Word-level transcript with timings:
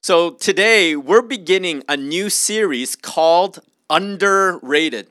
So 0.00 0.30
today 0.30 0.94
we're 0.94 1.22
beginning 1.22 1.82
a 1.88 1.96
new 1.96 2.30
series 2.30 2.94
called 2.94 3.58
Underrated. 3.90 5.08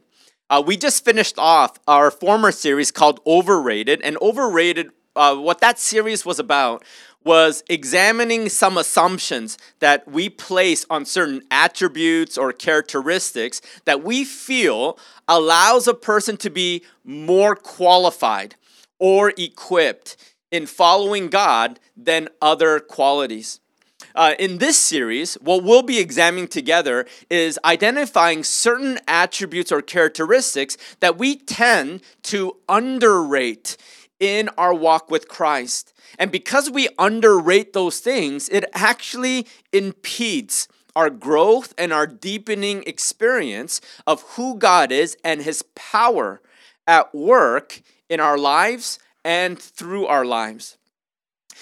Uh, 0.50 0.63
we 0.66 0.77
just 0.77 1.03
finished 1.03 1.37
off 1.37 1.77
our 1.90 2.09
former 2.09 2.53
series 2.53 2.89
called 2.89 3.19
Overrated, 3.27 4.01
and 4.01 4.17
Overrated, 4.21 4.92
uh, 5.13 5.35
what 5.35 5.59
that 5.59 5.77
series 5.77 6.25
was 6.25 6.39
about 6.39 6.85
was 7.23 7.65
examining 7.69 8.47
some 8.47 8.77
assumptions 8.77 9.58
that 9.80 10.08
we 10.08 10.30
place 10.30 10.86
on 10.90 11.06
certain 11.06 11.42
attributes 11.52 12.38
or 12.38 12.54
characteristics 12.54 13.62
that 13.84 14.02
we 14.04 14.24
feel 14.24 14.98
allows 15.28 15.90
a 15.90 15.94
person 15.94 16.38
to 16.38 16.50
be 16.50 16.82
more 17.04 17.58
qualified 17.58 18.56
or 19.00 19.34
equipped 19.38 20.16
in 20.50 20.66
following 20.66 21.28
God 21.28 21.78
than 21.98 22.30
other 22.42 22.80
qualities. 22.80 23.60
Uh, 24.18 24.34
in 24.39 24.57
this 24.57 24.79
series, 24.79 25.35
what 25.35 25.63
we'll 25.63 25.84
be 25.84 25.99
examining 25.99 26.48
together 26.48 27.05
is 27.30 27.59
identifying 27.63 28.44
certain 28.44 28.98
attributes 29.08 29.71
or 29.71 29.80
characteristics 29.80 30.75
that 31.02 31.20
we 31.20 31.35
tend 31.35 32.02
to 32.23 32.58
underrate 32.67 33.77
in 34.20 34.49
our 34.58 34.73
walk 34.73 35.11
with 35.11 35.27
Christ. 35.27 35.94
And 36.17 36.31
because 36.31 36.67
we 36.67 36.89
underrate 36.98 37.73
those 37.73 37.99
things, 37.99 38.49
it 38.49 38.66
actually 38.73 39.45
impedes 39.72 40.67
our 40.95 41.11
growth 41.11 41.75
and 41.77 41.94
our 41.94 42.08
deepening 42.08 42.84
experience 42.88 43.81
of 44.08 44.23
who 44.30 44.58
God 44.58 44.91
is 44.91 45.16
and 45.23 45.44
His 45.44 45.61
power 45.75 46.41
at 46.88 47.13
work 47.13 47.84
in 48.09 48.20
our 48.20 48.39
lives 48.39 48.97
and 49.23 49.59
through 49.59 50.08
our 50.08 50.25
lives. 50.25 50.75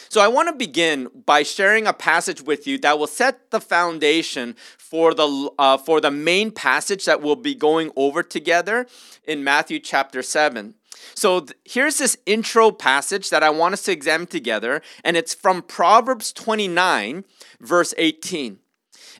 So, 0.09 0.22
I 0.22 0.27
want 0.27 0.49
to 0.49 0.55
begin 0.55 1.09
by 1.26 1.44
sharing 1.44 1.88
a 1.88 1.94
passage 1.94 2.41
with 2.41 2.67
you 2.67 2.77
that 2.80 2.99
will 2.99 3.08
set 3.08 3.52
the 3.52 3.59
foundation 3.59 4.55
for 4.77 5.13
the, 5.13 5.49
uh, 5.58 5.77
for 5.77 5.99
the 6.02 6.12
main 6.12 6.52
passage 6.52 7.05
that 7.05 7.21
we'll 7.21 7.35
be 7.35 7.55
going 7.55 7.91
over 7.96 8.24
together 8.24 8.87
in 9.26 9.43
Matthew 9.43 9.79
chapter 9.79 10.21
7. 10.21 10.76
So 11.13 11.41
th- 11.41 11.57
here's 11.65 11.98
this 11.98 12.18
intro 12.26 12.71
passage 12.71 13.29
that 13.29 13.43
I 13.43 13.49
want 13.49 13.74
us 13.74 13.84
to 13.84 13.91
examine 13.91 14.27
together, 14.27 14.82
and 15.04 15.18
it's 15.18 15.34
from 15.34 15.62
Proverbs 15.62 16.32
29, 16.34 17.26
verse 17.59 17.93
18. 17.98 18.59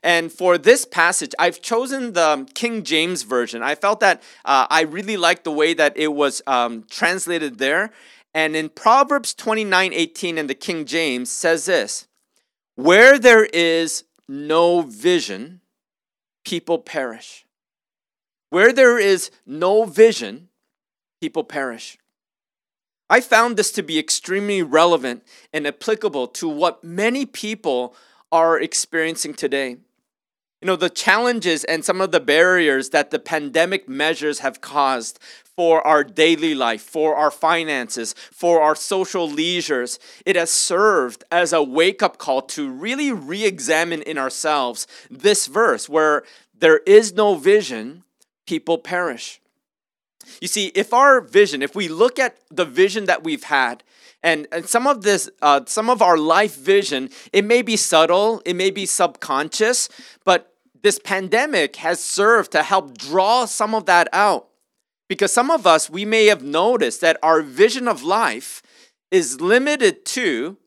And 0.04 0.32
for 0.32 0.58
this 0.58 0.86
passage, 0.86 1.34
I've 1.40 1.62
chosen 1.62 2.14
the 2.14 2.48
King 2.54 2.84
James 2.84 3.24
Version. 3.24 3.64
I 3.64 3.76
felt 3.76 4.00
that 4.02 4.22
uh, 4.44 4.68
I 4.70 4.82
really 4.82 5.18
liked 5.18 5.44
the 5.44 5.52
way 5.52 5.74
that 5.74 5.98
it 5.98 6.14
was 6.14 6.42
um, 6.48 6.86
translated 6.90 7.58
there. 7.58 7.92
And 8.36 8.54
in 8.54 8.68
Proverbs 8.68 9.34
29 9.34 9.94
18 9.94 10.38
in 10.38 10.48
the 10.48 10.54
King 10.54 10.84
James 10.84 11.32
says 11.32 11.66
this 11.66 12.08
Where 12.76 13.18
there 13.18 13.46
is 13.46 14.04
no 14.28 14.82
vision, 14.82 15.62
people 16.44 16.80
perish. 16.80 17.46
Where 18.50 18.74
there 18.74 19.00
is 19.00 19.32
no 19.46 19.86
vision, 19.86 20.50
people 21.22 21.46
perish. 21.46 21.98
I 23.10 23.22
found 23.22 23.56
this 23.56 23.72
to 23.72 23.84
be 23.84 23.98
extremely 23.98 24.62
relevant 24.62 25.24
and 25.54 25.66
applicable 25.66 26.28
to 26.28 26.50
what 26.50 26.84
many 26.84 27.26
people 27.26 27.96
are 28.34 28.60
experiencing 28.60 29.34
today. 29.34 29.78
You 30.66 30.72
know, 30.72 30.78
the 30.78 30.90
challenges 30.90 31.64
and 31.64 31.86
some 31.86 32.02
of 32.02 32.12
the 32.12 32.20
barriers 32.20 32.90
that 32.90 33.12
the 33.12 33.20
pandemic 33.20 33.88
measures 33.88 34.40
have 34.40 34.62
caused 34.62 35.20
for 35.56 35.86
our 35.86 36.04
daily 36.04 36.56
life, 36.56 36.82
for 36.82 37.16
our 37.16 37.30
finances, 37.30 38.16
for 38.32 38.64
our 38.64 38.76
social 38.76 39.30
leisures, 39.30 40.00
it 40.26 40.36
has 40.36 40.50
served 40.50 41.24
as 41.32 41.54
a 41.54 41.62
wake 41.62 42.02
up 42.02 42.18
call 42.18 42.42
to 42.42 42.68
really 42.68 43.12
re 43.12 43.46
examine 43.46 44.02
in 44.02 44.18
ourselves 44.18 44.88
this 45.12 45.46
verse 45.46 45.88
where 45.88 46.24
there 46.58 46.80
is 46.88 47.14
no 47.14 47.36
vision, 47.36 48.04
people 48.48 48.80
perish. 48.80 49.40
You 50.42 50.48
see, 50.48 50.72
if 50.74 50.96
our 50.96 51.22
vision, 51.22 51.62
if 51.62 51.76
we 51.76 51.88
look 51.88 52.18
at 52.18 52.40
the 52.50 52.66
vision 52.66 53.06
that 53.06 53.24
we've 53.24 53.44
had, 53.44 53.84
and, 54.24 54.48
and 54.52 54.68
some 54.68 54.88
of 54.88 55.04
this, 55.04 55.30
uh, 55.44 55.62
some 55.68 55.92
of 55.92 56.02
our 56.02 56.18
life 56.18 56.58
vision, 56.58 57.12
it 57.32 57.46
may 57.46 57.62
be 57.62 57.76
subtle, 57.76 58.42
it 58.46 58.56
may 58.56 58.72
be 58.72 58.88
subconscious, 58.88 59.90
but 60.24 60.54
this 60.86 61.00
pandemic 61.00 61.78
has 61.78 62.00
served 62.00 62.52
to 62.52 62.62
help 62.62 62.96
draw 62.96 63.46
some 63.46 63.74
of 63.74 63.88
that 63.88 64.08
out. 64.14 64.50
Because 65.10 65.34
some 65.34 65.50
of 65.50 65.66
us, 65.66 65.90
we 65.90 66.06
may 66.06 66.28
have 66.28 66.44
noticed 66.44 67.02
that 67.02 67.18
our 67.24 67.42
vision 67.42 67.88
of 67.88 68.04
life 68.04 68.62
is 69.10 69.42
limited 69.42 70.06
to 70.06 70.58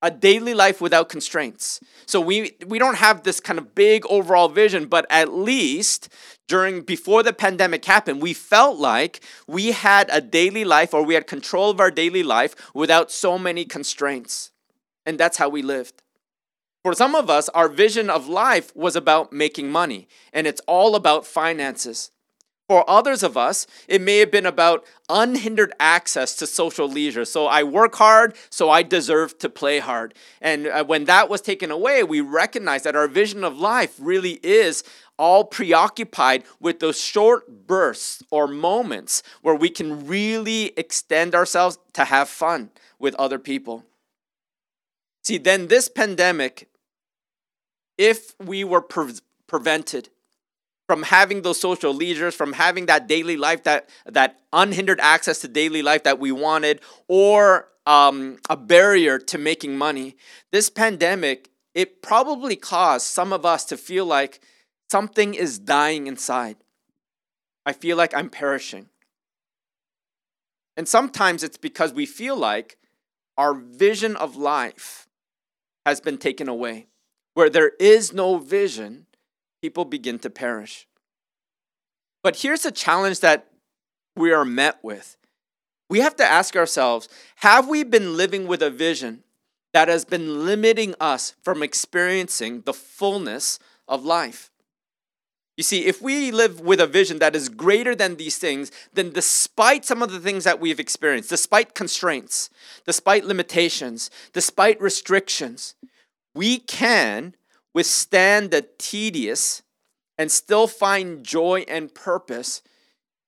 a 0.00 0.10
daily 0.10 0.54
life 0.54 0.80
without 0.80 1.10
constraints. 1.10 1.80
So 2.06 2.18
we 2.18 2.56
we 2.66 2.78
don't 2.78 2.96
have 2.96 3.24
this 3.24 3.40
kind 3.40 3.58
of 3.58 3.74
big 3.74 4.06
overall 4.08 4.48
vision, 4.48 4.86
but 4.86 5.04
at 5.10 5.34
least 5.34 6.08
during 6.46 6.80
before 6.80 7.22
the 7.22 7.34
pandemic 7.34 7.84
happened, 7.84 8.22
we 8.22 8.32
felt 8.32 8.78
like 8.78 9.20
we 9.46 9.72
had 9.72 10.08
a 10.10 10.22
daily 10.22 10.64
life 10.64 10.94
or 10.94 11.02
we 11.02 11.12
had 11.12 11.26
control 11.26 11.68
of 11.70 11.78
our 11.78 11.90
daily 11.90 12.22
life 12.22 12.54
without 12.72 13.10
so 13.10 13.38
many 13.38 13.66
constraints. 13.66 14.50
And 15.04 15.20
that's 15.20 15.36
how 15.36 15.50
we 15.50 15.60
lived. 15.60 16.00
For 16.82 16.94
some 16.94 17.14
of 17.14 17.28
us, 17.28 17.48
our 17.50 17.68
vision 17.68 18.08
of 18.08 18.28
life 18.28 18.74
was 18.76 18.94
about 18.94 19.32
making 19.32 19.70
money, 19.70 20.08
and 20.32 20.46
it's 20.46 20.60
all 20.66 20.94
about 20.94 21.26
finances. 21.26 22.12
For 22.68 22.88
others 22.88 23.22
of 23.22 23.34
us, 23.36 23.66
it 23.88 24.02
may 24.02 24.18
have 24.18 24.30
been 24.30 24.44
about 24.44 24.86
unhindered 25.08 25.72
access 25.80 26.36
to 26.36 26.46
social 26.46 26.86
leisure. 26.86 27.24
So 27.24 27.46
I 27.46 27.62
work 27.62 27.94
hard, 27.94 28.36
so 28.50 28.68
I 28.68 28.82
deserve 28.82 29.38
to 29.38 29.48
play 29.48 29.78
hard. 29.78 30.12
And 30.42 30.66
uh, 30.66 30.84
when 30.84 31.06
that 31.06 31.30
was 31.30 31.40
taken 31.40 31.70
away, 31.70 32.02
we 32.04 32.20
recognize 32.20 32.82
that 32.82 32.94
our 32.94 33.08
vision 33.08 33.42
of 33.42 33.58
life 33.58 33.96
really 33.98 34.38
is 34.42 34.84
all 35.18 35.44
preoccupied 35.44 36.44
with 36.60 36.78
those 36.78 37.00
short 37.00 37.66
bursts 37.66 38.22
or 38.30 38.46
moments 38.46 39.22
where 39.40 39.54
we 39.54 39.70
can 39.70 40.06
really 40.06 40.74
extend 40.76 41.34
ourselves 41.34 41.78
to 41.94 42.04
have 42.04 42.28
fun 42.28 42.70
with 42.98 43.14
other 43.14 43.38
people. 43.38 43.84
See, 45.28 45.36
then 45.36 45.66
this 45.66 45.90
pandemic, 45.90 46.70
if 47.98 48.34
we 48.42 48.64
were 48.64 48.80
pre- 48.80 49.18
prevented, 49.46 50.08
from 50.86 51.02
having 51.02 51.42
those 51.42 51.60
social 51.60 51.92
leisures, 51.92 52.34
from 52.34 52.54
having 52.54 52.86
that 52.86 53.06
daily 53.06 53.36
life, 53.36 53.62
that 53.64 53.90
that 54.06 54.40
unhindered 54.54 54.98
access 55.02 55.40
to 55.40 55.48
daily 55.48 55.82
life 55.82 56.04
that 56.04 56.18
we 56.18 56.32
wanted, 56.32 56.80
or 57.08 57.68
um, 57.84 58.38
a 58.48 58.56
barrier 58.56 59.18
to 59.18 59.36
making 59.36 59.76
money. 59.76 60.16
This 60.50 60.70
pandemic, 60.70 61.50
it 61.74 62.00
probably 62.00 62.56
caused 62.56 63.04
some 63.04 63.30
of 63.30 63.44
us 63.44 63.66
to 63.66 63.76
feel 63.76 64.06
like 64.06 64.40
something 64.90 65.34
is 65.34 65.58
dying 65.58 66.06
inside. 66.06 66.56
I 67.66 67.74
feel 67.74 67.98
like 67.98 68.14
I'm 68.14 68.30
perishing. 68.30 68.88
And 70.74 70.88
sometimes 70.88 71.42
it's 71.42 71.58
because 71.58 71.92
we 71.92 72.06
feel 72.06 72.34
like 72.34 72.78
our 73.36 73.52
vision 73.52 74.16
of 74.16 74.34
life 74.34 75.04
has 75.88 76.00
been 76.00 76.18
taken 76.18 76.48
away. 76.48 76.86
Where 77.34 77.50
there 77.50 77.72
is 77.78 78.12
no 78.12 78.38
vision, 78.38 79.06
people 79.62 79.84
begin 79.84 80.18
to 80.20 80.30
perish. 80.30 80.86
But 82.22 82.36
here's 82.36 82.64
a 82.64 82.72
challenge 82.72 83.20
that 83.20 83.46
we 84.16 84.32
are 84.32 84.44
met 84.44 84.78
with. 84.82 85.16
We 85.88 86.00
have 86.00 86.16
to 86.16 86.24
ask 86.24 86.56
ourselves 86.56 87.08
have 87.36 87.68
we 87.68 87.84
been 87.84 88.16
living 88.16 88.46
with 88.46 88.62
a 88.62 88.70
vision 88.70 89.22
that 89.72 89.88
has 89.88 90.04
been 90.04 90.44
limiting 90.44 90.94
us 91.00 91.34
from 91.42 91.62
experiencing 91.62 92.62
the 92.62 92.74
fullness 92.74 93.58
of 93.86 94.04
life? 94.04 94.50
You 95.58 95.64
see, 95.64 95.86
if 95.86 96.00
we 96.00 96.30
live 96.30 96.60
with 96.60 96.80
a 96.80 96.86
vision 96.86 97.18
that 97.18 97.34
is 97.34 97.48
greater 97.48 97.96
than 97.96 98.14
these 98.14 98.38
things, 98.38 98.70
then 98.94 99.10
despite 99.10 99.84
some 99.84 100.04
of 100.04 100.12
the 100.12 100.20
things 100.20 100.44
that 100.44 100.60
we've 100.60 100.78
experienced, 100.78 101.30
despite 101.30 101.74
constraints, 101.74 102.48
despite 102.86 103.24
limitations, 103.24 104.08
despite 104.32 104.80
restrictions, 104.80 105.74
we 106.32 106.58
can 106.58 107.34
withstand 107.74 108.52
the 108.52 108.68
tedious 108.78 109.64
and 110.16 110.30
still 110.30 110.68
find 110.68 111.24
joy 111.24 111.64
and 111.66 111.92
purpose 111.92 112.62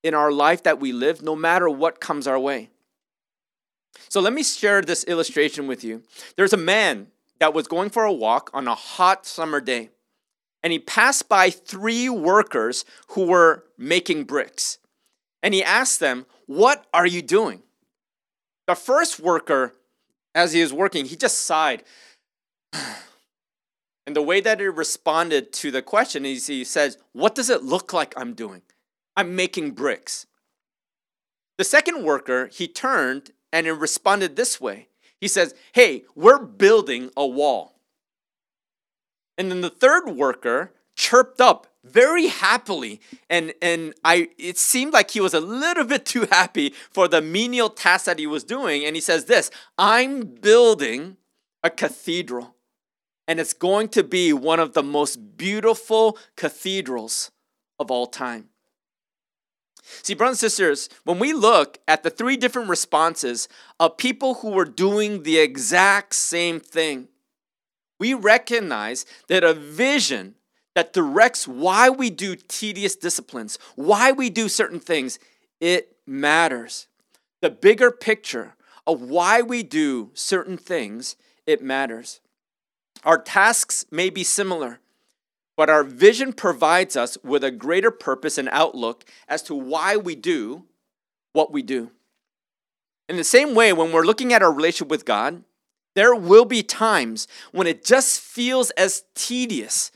in 0.04 0.14
our 0.14 0.30
life 0.30 0.62
that 0.62 0.78
we 0.78 0.92
live, 0.92 1.22
no 1.22 1.34
matter 1.34 1.68
what 1.68 1.98
comes 1.98 2.28
our 2.28 2.38
way. 2.38 2.70
So 4.08 4.20
let 4.20 4.32
me 4.32 4.44
share 4.44 4.82
this 4.82 5.02
illustration 5.02 5.66
with 5.66 5.82
you. 5.82 6.04
There's 6.36 6.52
a 6.52 6.56
man 6.56 7.08
that 7.40 7.54
was 7.54 7.66
going 7.66 7.90
for 7.90 8.04
a 8.04 8.12
walk 8.12 8.50
on 8.54 8.68
a 8.68 8.74
hot 8.76 9.26
summer 9.26 9.60
day, 9.60 9.90
and 10.62 10.72
he 10.72 10.78
passed 10.78 11.28
by 11.28 11.50
three 11.50 12.08
workers 12.08 12.84
who 13.08 13.26
were 13.26 13.64
making 13.78 14.24
bricks. 14.24 14.78
And 15.42 15.54
he 15.54 15.62
asked 15.62 16.00
them, 16.00 16.26
What 16.46 16.86
are 16.92 17.06
you 17.06 17.22
doing? 17.22 17.62
The 18.66 18.74
first 18.74 19.18
worker, 19.18 19.74
as 20.34 20.52
he 20.52 20.62
was 20.62 20.72
working, 20.72 21.06
he 21.06 21.16
just 21.16 21.38
sighed. 21.38 21.84
And 24.06 24.16
the 24.16 24.22
way 24.22 24.40
that 24.40 24.58
he 24.58 24.66
responded 24.66 25.52
to 25.52 25.70
the 25.70 25.82
question 25.82 26.24
is 26.26 26.48
he 26.48 26.64
says, 26.64 26.98
What 27.12 27.36
does 27.36 27.48
it 27.48 27.62
look 27.62 27.92
like 27.92 28.12
I'm 28.16 28.34
doing? 28.34 28.62
I'm 29.16 29.36
making 29.36 29.72
bricks. 29.72 30.26
The 31.58 31.64
second 31.64 32.02
worker, 32.02 32.48
he 32.48 32.66
turned 32.66 33.30
and 33.52 33.66
he 33.66 33.70
responded 33.70 34.34
this 34.34 34.60
way. 34.60 34.88
He 35.20 35.28
says, 35.28 35.54
Hey, 35.74 36.04
we're 36.16 36.42
building 36.42 37.10
a 37.16 37.24
wall. 37.24 37.69
And 39.40 39.50
then 39.50 39.62
the 39.62 39.70
third 39.70 40.10
worker 40.10 40.74
chirped 40.94 41.40
up 41.40 41.66
very 41.82 42.26
happily 42.26 43.00
and 43.30 43.54
and 43.62 43.94
I 44.04 44.28
it 44.36 44.58
seemed 44.58 44.92
like 44.92 45.12
he 45.12 45.20
was 45.22 45.32
a 45.32 45.40
little 45.40 45.84
bit 45.84 46.04
too 46.04 46.26
happy 46.30 46.74
for 46.90 47.08
the 47.08 47.22
menial 47.22 47.70
task 47.70 48.04
that 48.04 48.18
he 48.18 48.26
was 48.26 48.44
doing 48.44 48.84
and 48.84 48.94
he 48.94 49.00
says 49.00 49.24
this 49.24 49.50
I'm 49.78 50.24
building 50.24 51.16
a 51.64 51.70
cathedral 51.70 52.54
and 53.26 53.40
it's 53.40 53.54
going 53.54 53.88
to 53.90 54.04
be 54.04 54.34
one 54.34 54.60
of 54.60 54.74
the 54.74 54.82
most 54.82 55.38
beautiful 55.38 56.18
cathedrals 56.36 57.30
of 57.78 57.90
all 57.90 58.08
time. 58.08 58.50
See, 60.02 60.12
brothers 60.12 60.42
and 60.42 60.50
sisters, 60.50 60.90
when 61.04 61.18
we 61.18 61.32
look 61.32 61.78
at 61.88 62.02
the 62.02 62.10
three 62.10 62.36
different 62.36 62.68
responses 62.68 63.48
of 63.78 63.96
people 63.96 64.34
who 64.34 64.50
were 64.50 64.66
doing 64.66 65.22
the 65.22 65.38
exact 65.38 66.14
same 66.14 66.60
thing, 66.60 67.08
we 68.00 68.14
recognize 68.14 69.06
that 69.28 69.44
a 69.44 69.54
vision 69.54 70.34
that 70.74 70.92
directs 70.92 71.46
why 71.46 71.90
we 71.90 72.10
do 72.10 72.34
tedious 72.34 72.96
disciplines, 72.96 73.58
why 73.76 74.10
we 74.10 74.30
do 74.30 74.48
certain 74.48 74.80
things, 74.80 75.20
it 75.60 75.96
matters. 76.06 76.88
The 77.42 77.50
bigger 77.50 77.90
picture 77.90 78.54
of 78.86 79.02
why 79.02 79.42
we 79.42 79.62
do 79.62 80.10
certain 80.14 80.56
things, 80.56 81.14
it 81.46 81.62
matters. 81.62 82.20
Our 83.04 83.18
tasks 83.18 83.84
may 83.90 84.08
be 84.10 84.24
similar, 84.24 84.80
but 85.56 85.68
our 85.68 85.84
vision 85.84 86.32
provides 86.32 86.96
us 86.96 87.18
with 87.22 87.44
a 87.44 87.50
greater 87.50 87.90
purpose 87.90 88.38
and 88.38 88.48
outlook 88.50 89.04
as 89.28 89.42
to 89.44 89.54
why 89.54 89.96
we 89.96 90.14
do 90.14 90.64
what 91.32 91.52
we 91.52 91.62
do. 91.62 91.90
In 93.08 93.16
the 93.16 93.24
same 93.24 93.54
way, 93.54 93.72
when 93.72 93.92
we're 93.92 94.04
looking 94.04 94.32
at 94.32 94.42
our 94.42 94.52
relationship 94.52 94.88
with 94.88 95.04
God, 95.04 95.44
there 96.00 96.14
will 96.14 96.46
be 96.46 96.62
times 96.62 97.28
when 97.52 97.66
it 97.66 97.84
just 97.84 98.22
feels 98.22 98.70
as 98.70 99.04
tedious 99.14 99.92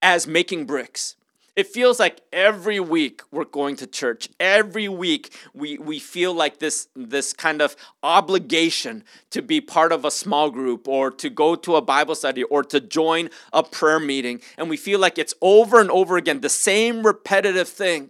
as 0.00 0.26
making 0.26 0.64
bricks. 0.64 1.14
It 1.54 1.66
feels 1.66 2.00
like 2.00 2.22
every 2.32 2.80
week 2.80 3.20
we're 3.30 3.44
going 3.44 3.76
to 3.76 3.86
church. 3.86 4.30
Every 4.40 4.88
week 4.88 5.36
we, 5.52 5.76
we 5.76 5.98
feel 5.98 6.32
like 6.32 6.58
this, 6.58 6.88
this 6.96 7.34
kind 7.34 7.60
of 7.60 7.76
obligation 8.02 9.04
to 9.28 9.42
be 9.42 9.60
part 9.60 9.92
of 9.92 10.06
a 10.06 10.10
small 10.10 10.48
group 10.48 10.88
or 10.88 11.10
to 11.10 11.28
go 11.28 11.54
to 11.54 11.76
a 11.76 11.82
Bible 11.82 12.14
study 12.14 12.44
or 12.44 12.64
to 12.64 12.80
join 12.80 13.28
a 13.52 13.62
prayer 13.62 14.00
meeting. 14.00 14.40
And 14.56 14.70
we 14.70 14.78
feel 14.78 15.00
like 15.00 15.18
it's 15.18 15.34
over 15.42 15.82
and 15.82 15.90
over 15.90 16.16
again, 16.16 16.40
the 16.40 16.48
same 16.48 17.06
repetitive 17.06 17.68
thing, 17.68 18.08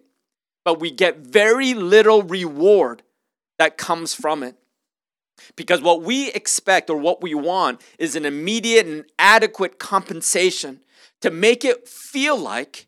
but 0.65 0.79
we 0.79 0.93
get 0.93 1.19
very 1.19 1.75
little 1.75 2.23
reward 2.23 3.03
that 3.59 3.77
comes 3.79 4.15
from 4.15 4.44
it. 4.44 4.55
Because 5.56 5.81
what 5.81 6.03
we 6.03 6.31
expect 6.33 6.91
or 6.91 6.97
what 6.97 7.23
we 7.23 7.35
want 7.35 7.81
is 7.99 8.17
an 8.17 8.25
immediate 8.25 8.87
and 8.87 9.05
adequate 9.19 9.79
compensation 9.79 10.81
to 11.21 11.31
make 11.31 11.65
it 11.65 11.89
feel 11.89 12.37
like 12.37 12.87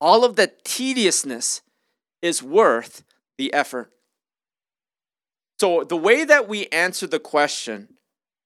all 0.00 0.24
of 0.24 0.36
the 0.36 0.52
tediousness 0.64 1.62
is 2.22 2.42
worth 2.42 3.04
the 3.38 3.52
effort. 3.52 3.90
So, 5.58 5.84
the 5.84 5.96
way 5.96 6.24
that 6.24 6.48
we 6.48 6.66
answer 6.66 7.06
the 7.06 7.18
question, 7.18 7.94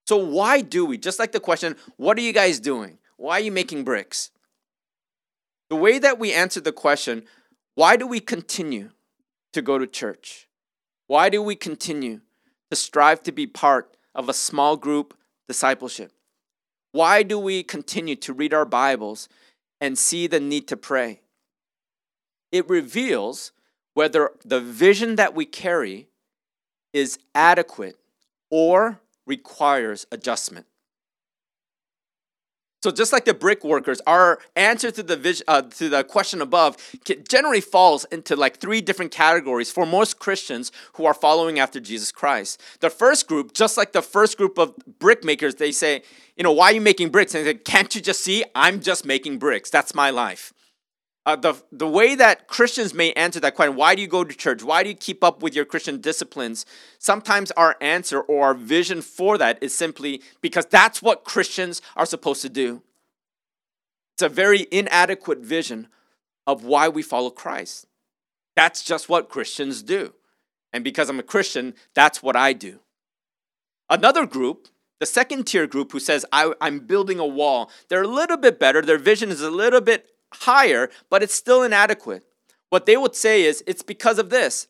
so 0.07 0.17
why 0.17 0.61
do 0.61 0.85
we? 0.85 0.97
Just 0.97 1.19
like 1.19 1.33
the 1.33 1.41
question, 1.41 1.77
what 1.97 2.17
are 2.19 2.23
you 2.23 2.33
guys 2.33 2.61
doing? 2.61 2.99
Why 3.17 3.39
are 3.39 3.41
you 3.41 3.53
making 3.53 3.85
bricks? 3.85 4.31
The 5.69 5.77
way 5.77 5.99
that 5.99 6.19
we 6.19 6.33
answer 6.33 6.61
the 6.61 6.73
question, 6.73 7.25
why 7.75 7.97
do 7.97 8.07
we 8.07 8.21
continue 8.21 8.91
to 9.53 9.63
go 9.63 9.79
to 9.79 9.87
church? 9.87 10.49
Why 11.07 11.29
do 11.29 11.43
we 11.43 11.57
continue 11.57 12.21
to 12.71 12.77
strive 12.77 13.23
to 13.25 13.33
be 13.33 13.47
part 13.47 13.97
of 14.15 14.29
a 14.29 14.35
small 14.35 14.77
group 14.77 15.17
discipleship? 15.49 16.13
Why 16.93 17.23
do 17.23 17.39
we 17.39 17.63
continue 17.63 18.17
to 18.17 18.33
read 18.33 18.55
our 18.55 18.65
Bibles 18.65 19.29
and 19.81 19.99
see 19.99 20.27
the 20.27 20.41
need 20.41 20.67
to 20.69 20.77
pray? 20.77 21.21
It 22.51 22.69
reveals 22.69 23.53
whether 23.95 24.33
the 24.45 24.61
vision 24.61 25.17
that 25.17 25.35
we 25.35 25.45
carry 25.45 26.09
is 26.93 27.19
adequate 27.35 27.99
or 28.51 29.01
requires 29.27 30.07
adjustment. 30.11 30.67
So 32.83 32.91
just 32.91 33.13
like 33.13 33.27
the 33.27 33.35
brick 33.35 33.63
workers, 33.63 34.01
our 34.07 34.39
answer 34.57 34.91
to 34.91 35.03
the 35.03 35.17
vision, 35.17 35.45
uh, 35.49 35.63
to 35.63 35.91
the 35.91 36.03
question 36.03 36.41
above 36.41 36.79
generally 37.29 37.61
falls 37.61 38.07
into 38.07 38.35
like 38.35 38.57
three 38.57 38.81
different 38.81 39.13
categories 39.13 39.71
for 39.71 39.85
most 39.85 40.19
Christians 40.19 40.73
who 40.95 41.05
are 41.05 41.13
following 41.13 41.59
after 41.59 41.79
Jesus 41.79 42.11
Christ. 42.11 42.61
The 42.81 42.89
first 42.89 43.29
group, 43.29 43.53
just 43.53 43.77
like 43.77 43.93
the 43.93 44.01
first 44.01 44.39
group 44.39 44.59
of 44.59 44.75
brick 44.99 45.25
makers, 45.25 45.57
they 45.57 45.73
say, 45.73 46.03
you 46.37 46.43
know, 46.43 46.53
why 46.53 46.71
are 46.71 46.73
you 46.73 46.81
making 46.81 47.11
bricks? 47.11 47.35
And 47.35 47.45
they 47.45 47.53
say, 47.53 47.59
can't 47.59 47.95
you 47.95 48.01
just 48.01 48.23
see? 48.23 48.45
I'm 48.55 48.81
just 48.81 49.05
making 49.05 49.39
bricks. 49.39 49.69
That's 49.69 49.95
my 49.95 50.09
life. 50.09 50.55
Uh, 51.27 51.37
the, 51.37 51.55
the 51.71 51.87
way 51.87 52.15
that 52.15 52.47
Christians 52.49 52.95
may 52.95 53.13
answer 53.13 53.41
that 53.41 53.55
question, 53.55 53.77
why 53.77 53.95
do 53.95 54.01
you 54.01 54.09
go 54.09 54.25
to 54.25 54.35
church? 54.35 54.63
Why 54.63 54.83
do 54.83 54.89
you 54.89 54.95
keep 54.95 55.23
up 55.23 55.43
with 55.43 55.55
your 55.55 55.67
Christian 55.67 56.01
disciplines? 56.01 56.65
Sometimes 56.99 57.51
our 57.53 57.77
answer 57.81 58.21
or 58.21 58.47
our 58.47 58.55
vision 58.55 59.03
for 59.03 59.37
that 59.37 59.59
is 59.63 59.75
simply 59.75 60.23
because 60.41 60.65
that's 60.67 61.03
what 61.03 61.25
Christians 61.25 61.83
are 61.95 62.07
supposed 62.07 62.41
to 62.43 62.49
do. 62.49 62.83
It's 64.15 64.23
a 64.23 64.29
very 64.31 64.67
inadequate 64.71 65.41
vision 65.41 65.89
of 66.47 66.65
why 66.65 66.89
we 66.89 67.03
follow 67.03 67.31
Christ. 67.31 67.87
That's 68.57 68.83
just 68.83 69.09
what 69.09 69.29
Christians 69.29 69.83
do. 69.83 70.15
And 70.73 70.85
because 70.85 71.11
I'm 71.11 71.19
a 71.19 71.25
Christian, 71.25 71.75
that's 71.95 72.23
what 72.23 72.37
I 72.37 72.53
do. 72.55 72.81
Another 73.89 74.25
group, 74.25 74.69
the 75.01 75.07
second 75.07 75.45
tier 75.45 75.67
group 75.67 75.93
who 75.93 76.01
says, 76.01 76.25
I, 76.33 76.53
am 76.61 76.81
building 76.81 77.19
a 77.19 77.27
wall, 77.27 77.71
they're 77.89 78.03
a 78.03 78.09
little 78.09 78.37
bit 78.37 78.59
better. 78.59 78.81
Their 78.81 78.99
vision 78.99 79.31
is 79.31 79.43
a 79.43 79.51
little 79.51 79.81
bit 79.81 80.11
higher, 80.35 80.91
but 81.09 81.23
it's 81.23 81.35
still 81.35 81.63
inadequate. 81.63 82.25
What 82.71 82.87
they 82.87 82.97
would 82.97 83.15
say 83.15 83.43
is 83.43 83.63
it's 83.67 83.83
because 83.83 84.19
of 84.19 84.31
this. 84.31 84.69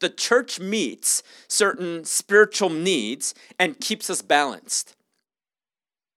The 0.00 0.10
church 0.10 0.58
meets 0.58 1.22
certain 1.48 2.04
spiritual 2.04 2.70
needs 2.70 3.34
and 3.58 3.78
keeps 3.78 4.10
us 4.10 4.20
balanced. 4.20 4.96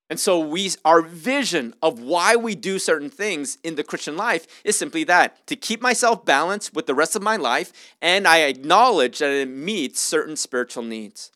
And 0.10 0.20
so 0.20 0.40
we 0.40 0.72
our 0.84 1.02
vision 1.02 1.74
of 1.82 2.00
why 2.00 2.36
we 2.36 2.54
do 2.54 2.78
certain 2.78 3.10
things 3.10 3.58
in 3.64 3.76
the 3.76 3.84
Christian 3.84 4.16
life 4.16 4.46
is 4.64 4.78
simply 4.78 5.04
that 5.06 5.46
to 5.48 5.56
keep 5.56 5.82
myself 5.82 6.26
balanced 6.26 6.76
with 6.76 6.86
the 6.86 6.94
rest 6.94 7.16
of 7.16 7.24
my 7.24 7.38
life 7.38 7.74
and 8.02 8.28
I 8.28 8.40
acknowledge 8.40 9.20
that 9.20 9.32
it 9.32 9.50
meets 9.50 10.00
certain 10.00 10.36
spiritual 10.36 10.84
needs. 10.84 11.32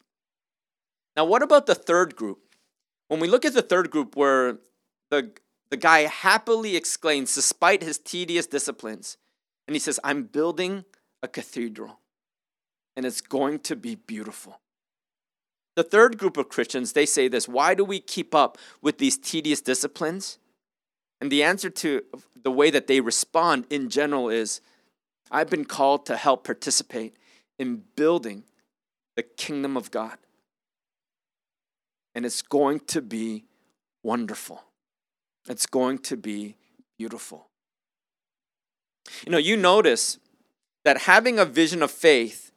Now 1.16 1.26
what 1.26 1.42
about 1.42 1.66
the 1.66 1.76
third 1.76 2.16
group? 2.16 2.40
When 3.08 3.20
we 3.20 3.28
look 3.28 3.44
at 3.44 3.54
the 3.54 3.64
third 3.64 3.90
group 3.90 4.16
where 4.16 4.58
the 5.10 5.32
the 5.70 5.78
guy 5.78 6.02
happily 6.02 6.76
exclaims, 6.76 7.34
despite 7.36 7.84
his 7.84 7.98
tedious 7.98 8.48
disciplines, 8.48 9.18
and 9.68 9.76
he 9.76 9.80
says, 9.80 10.00
I'm 10.04 10.24
building 10.24 10.86
a 11.22 11.28
cathedral, 11.28 12.00
and 12.96 13.06
it's 13.06 13.22
going 13.22 13.60
to 13.60 13.76
be 13.76 13.96
beautiful. 13.96 14.60
The 15.76 15.84
third 15.84 16.18
group 16.18 16.38
of 16.38 16.50
Christians, 16.50 16.94
they 16.94 17.06
say 17.06 17.28
this 17.28 17.48
why 17.48 17.74
do 17.74 17.86
we 17.86 18.00
keep 18.00 18.34
up 18.34 18.58
with 18.82 18.98
these 18.98 19.18
tedious 19.18 19.62
disciplines? 19.62 20.40
And 21.22 21.32
the 21.32 21.44
answer 21.44 21.70
to 21.70 22.02
the 22.42 22.52
way 22.52 22.72
that 22.72 22.88
they 22.88 23.02
respond 23.02 23.66
in 23.70 23.90
general 23.90 24.30
is 24.30 24.62
I've 25.30 25.50
been 25.50 25.66
called 25.66 26.06
to 26.08 26.18
help 26.18 26.44
participate 26.44 27.16
in 27.58 27.84
building 27.96 28.44
the 29.16 29.24
kingdom 29.24 29.76
of 29.76 29.92
God. 29.92 30.18
And 32.16 32.26
it's 32.26 32.42
going 32.42 32.80
to 32.88 33.02
be 33.02 33.46
wonderful. 34.02 34.64
It's 35.50 35.66
going 35.66 35.98
to 36.00 36.16
be 36.16 36.56
beautiful. 36.98 37.48
You 39.26 39.32
know, 39.32 39.38
you 39.40 39.58
notice 39.58 40.20
that 40.86 41.00
having 41.00 41.40
a 41.40 41.46
vision 41.46 41.82
of 41.82 41.92
faith 41.92 42.52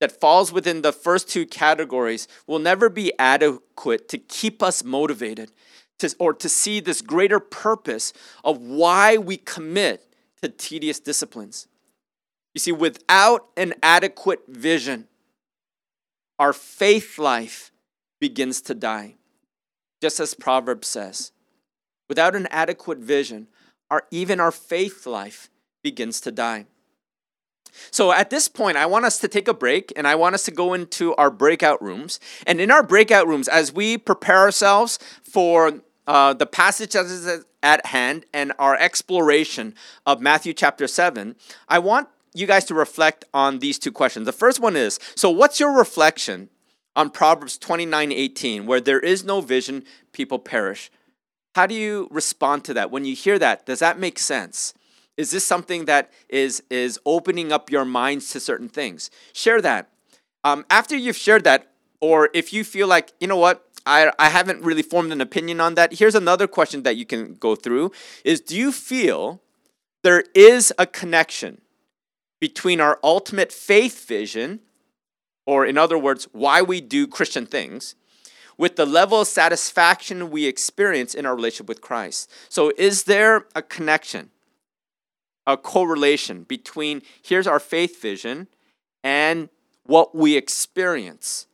that 0.00 0.20
falls 0.20 0.52
within 0.52 0.82
the 0.82 0.92
first 0.92 1.28
two 1.28 1.46
categories 1.46 2.28
will 2.46 2.58
never 2.58 2.90
be 2.90 3.12
adequate 3.18 4.08
to 4.10 4.18
keep 4.18 4.62
us 4.62 4.84
motivated 4.84 5.50
to, 5.98 6.14
or 6.18 6.34
to 6.34 6.48
see 6.48 6.80
this 6.80 7.00
greater 7.00 7.40
purpose 7.40 8.12
of 8.44 8.60
why 8.60 9.16
we 9.16 9.38
commit 9.38 10.06
to 10.42 10.50
tedious 10.50 11.00
disciplines. 11.00 11.66
You 12.54 12.58
see, 12.58 12.72
without 12.72 13.46
an 13.56 13.74
adequate 13.82 14.40
vision, 14.46 15.08
our 16.38 16.52
faith 16.52 17.18
life 17.18 17.72
begins 18.20 18.60
to 18.62 18.74
die, 18.74 19.14
just 20.02 20.20
as 20.20 20.34
Proverbs 20.34 20.88
says. 20.88 21.32
Without 22.08 22.36
an 22.36 22.46
adequate 22.50 22.98
vision, 22.98 23.48
our, 23.90 24.04
even 24.10 24.40
our 24.40 24.52
faith 24.52 25.06
life 25.06 25.50
begins 25.82 26.20
to 26.20 26.32
die. 26.32 26.66
So 27.90 28.12
at 28.12 28.30
this 28.30 28.48
point, 28.48 28.76
I 28.76 28.86
want 28.86 29.04
us 29.04 29.18
to 29.18 29.28
take 29.28 29.48
a 29.48 29.54
break 29.54 29.92
and 29.96 30.06
I 30.06 30.14
want 30.14 30.34
us 30.34 30.44
to 30.44 30.50
go 30.50 30.74
into 30.74 31.14
our 31.16 31.30
breakout 31.30 31.82
rooms. 31.82 32.18
And 32.46 32.60
in 32.60 32.70
our 32.70 32.82
breakout 32.82 33.26
rooms, 33.26 33.48
as 33.48 33.72
we 33.72 33.98
prepare 33.98 34.38
ourselves 34.38 34.98
for 35.22 35.80
uh, 36.06 36.34
the 36.34 36.46
passage 36.46 36.92
that 36.92 37.06
is 37.06 37.44
at 37.62 37.86
hand 37.86 38.26
and 38.32 38.52
our 38.58 38.76
exploration 38.76 39.74
of 40.06 40.20
Matthew 40.20 40.52
chapter 40.52 40.86
7, 40.86 41.36
I 41.68 41.78
want 41.78 42.08
you 42.34 42.46
guys 42.46 42.64
to 42.66 42.74
reflect 42.74 43.24
on 43.34 43.58
these 43.58 43.78
two 43.78 43.92
questions. 43.92 44.26
The 44.26 44.32
first 44.32 44.60
one 44.60 44.76
is 44.76 44.98
So, 45.14 45.30
what's 45.30 45.58
your 45.58 45.76
reflection 45.76 46.50
on 46.94 47.10
Proverbs 47.10 47.58
29 47.58 48.12
18, 48.12 48.66
where 48.66 48.80
there 48.80 49.00
is 49.00 49.24
no 49.24 49.40
vision, 49.40 49.84
people 50.12 50.38
perish? 50.38 50.90
How 51.56 51.66
do 51.66 51.74
you 51.74 52.06
respond 52.10 52.64
to 52.64 52.74
that? 52.74 52.90
When 52.90 53.06
you 53.06 53.16
hear 53.16 53.38
that, 53.38 53.64
does 53.64 53.78
that 53.78 53.98
make 53.98 54.18
sense? 54.18 54.74
Is 55.16 55.30
this 55.30 55.46
something 55.46 55.86
that 55.86 56.12
is 56.28 56.62
is 56.68 57.00
opening 57.06 57.50
up 57.50 57.70
your 57.70 57.86
minds 57.86 58.28
to 58.32 58.40
certain 58.40 58.68
things? 58.68 59.10
Share 59.32 59.62
that. 59.62 59.88
Um, 60.44 60.66
after 60.68 60.94
you've 60.94 61.16
shared 61.16 61.44
that, 61.44 61.72
or 61.98 62.28
if 62.34 62.52
you 62.52 62.62
feel 62.62 62.86
like 62.86 63.14
you 63.20 63.26
know 63.26 63.38
what, 63.38 63.64
I 63.86 64.12
I 64.18 64.28
haven't 64.28 64.62
really 64.64 64.82
formed 64.82 65.12
an 65.12 65.22
opinion 65.22 65.62
on 65.62 65.76
that. 65.76 65.94
Here's 65.94 66.14
another 66.14 66.46
question 66.46 66.82
that 66.82 66.96
you 66.96 67.06
can 67.06 67.36
go 67.36 67.56
through: 67.56 67.90
Is 68.22 68.42
do 68.42 68.54
you 68.54 68.70
feel 68.70 69.40
there 70.02 70.24
is 70.34 70.74
a 70.78 70.84
connection 70.84 71.62
between 72.38 72.82
our 72.82 72.98
ultimate 73.02 73.50
faith 73.50 74.06
vision, 74.06 74.60
or 75.46 75.64
in 75.64 75.78
other 75.78 75.96
words, 75.96 76.28
why 76.32 76.60
we 76.60 76.82
do 76.82 77.06
Christian 77.06 77.46
things, 77.46 77.94
with 78.58 78.76
the 78.76 78.86
level 78.86 79.20
of 79.20 79.28
satisfaction 79.28 80.30
we 80.30 80.46
experience 80.46 81.14
in 81.14 81.26
our 81.26 81.34
relationship 81.34 81.68
with 81.68 81.80
Christ? 81.80 82.30
So, 82.48 82.72
is 82.76 83.04
there 83.04 83.46
a 83.54 83.62
connection? 83.62 84.30
a 85.46 85.56
correlation 85.56 86.42
between 86.42 87.02
here's 87.22 87.46
our 87.46 87.60
faith 87.60 88.02
vision 88.02 88.48
and 89.04 89.48
what 89.84 90.14
we 90.14 90.36
experience, 90.36 91.46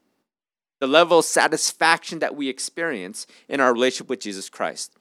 the 0.81 0.87
level 0.87 1.19
of 1.19 1.25
satisfaction 1.25 2.19
that 2.21 2.35
we 2.35 2.49
experience 2.49 3.27
in 3.49 3.61
our 3.61 3.73
relationship 3.73 4.09
with 4.09 4.21
Jesus 4.21 4.49
Christ. 4.49 4.93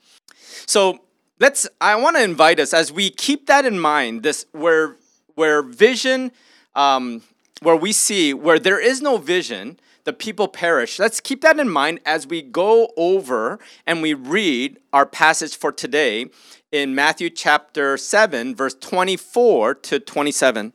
So 0.66 0.98
let's 1.40 1.66
I 1.80 1.96
want 1.96 2.16
to 2.16 2.22
invite 2.22 2.60
us 2.60 2.74
as 2.74 2.92
we 2.92 3.08
keep 3.08 3.46
that 3.46 3.64
in 3.64 3.78
mind, 3.78 4.22
this 4.22 4.44
where 4.52 4.96
where 5.34 5.62
vision, 5.62 6.30
um, 6.74 7.22
where 7.62 7.76
we 7.76 7.92
see 7.92 8.34
where 8.34 8.58
there 8.58 8.78
is 8.78 9.00
no 9.00 9.16
vision, 9.16 9.80
the 10.04 10.12
people 10.12 10.48
perish. 10.48 10.98
Let's 10.98 11.20
keep 11.20 11.42
that 11.42 11.58
in 11.58 11.68
mind 11.68 12.00
as 12.04 12.26
we 12.26 12.42
go 12.42 12.92
over 12.96 13.58
and 13.86 14.02
we 14.02 14.14
read 14.14 14.78
our 14.92 15.06
passage 15.06 15.56
for 15.56 15.72
today 15.72 16.26
in 16.70 16.94
Matthew 16.94 17.30
chapter 17.30 17.96
7, 17.96 18.54
verse 18.54 18.74
24 18.74 19.74
to 19.74 20.00
27. 20.00 20.72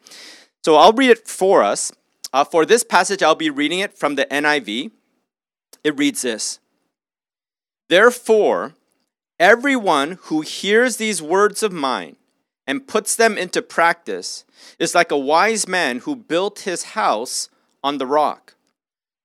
So 0.63 0.75
I'll 0.75 0.93
read 0.93 1.09
it 1.09 1.27
for 1.27 1.63
us. 1.63 1.91
Uh, 2.33 2.43
for 2.43 2.65
this 2.65 2.83
passage, 2.83 3.23
I'll 3.23 3.35
be 3.35 3.49
reading 3.49 3.79
it 3.79 3.97
from 3.97 4.15
the 4.15 4.25
NIV. 4.25 4.91
It 5.83 5.97
reads 5.97 6.21
this 6.21 6.59
Therefore, 7.89 8.75
everyone 9.39 10.19
who 10.23 10.41
hears 10.41 10.97
these 10.97 11.21
words 11.21 11.63
of 11.63 11.71
mine 11.71 12.17
and 12.65 12.87
puts 12.87 13.15
them 13.15 13.37
into 13.37 13.61
practice 13.61 14.43
is 14.77 14.93
like 14.93 15.11
a 15.11 15.17
wise 15.17 15.67
man 15.67 15.99
who 15.99 16.15
built 16.15 16.59
his 16.59 16.83
house 16.83 17.49
on 17.81 17.97
the 17.97 18.05
rock. 18.05 18.56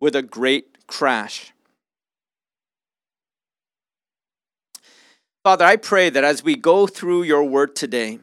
with 0.00 0.14
a 0.14 0.22
great 0.22 0.86
crash. 0.86 1.52
Father, 5.44 5.64
I 5.64 5.76
pray 5.76 6.10
that 6.10 6.24
as 6.24 6.42
we 6.42 6.56
go 6.56 6.86
through 6.86 7.22
your 7.22 7.44
word 7.44 7.74
today, 7.74 8.18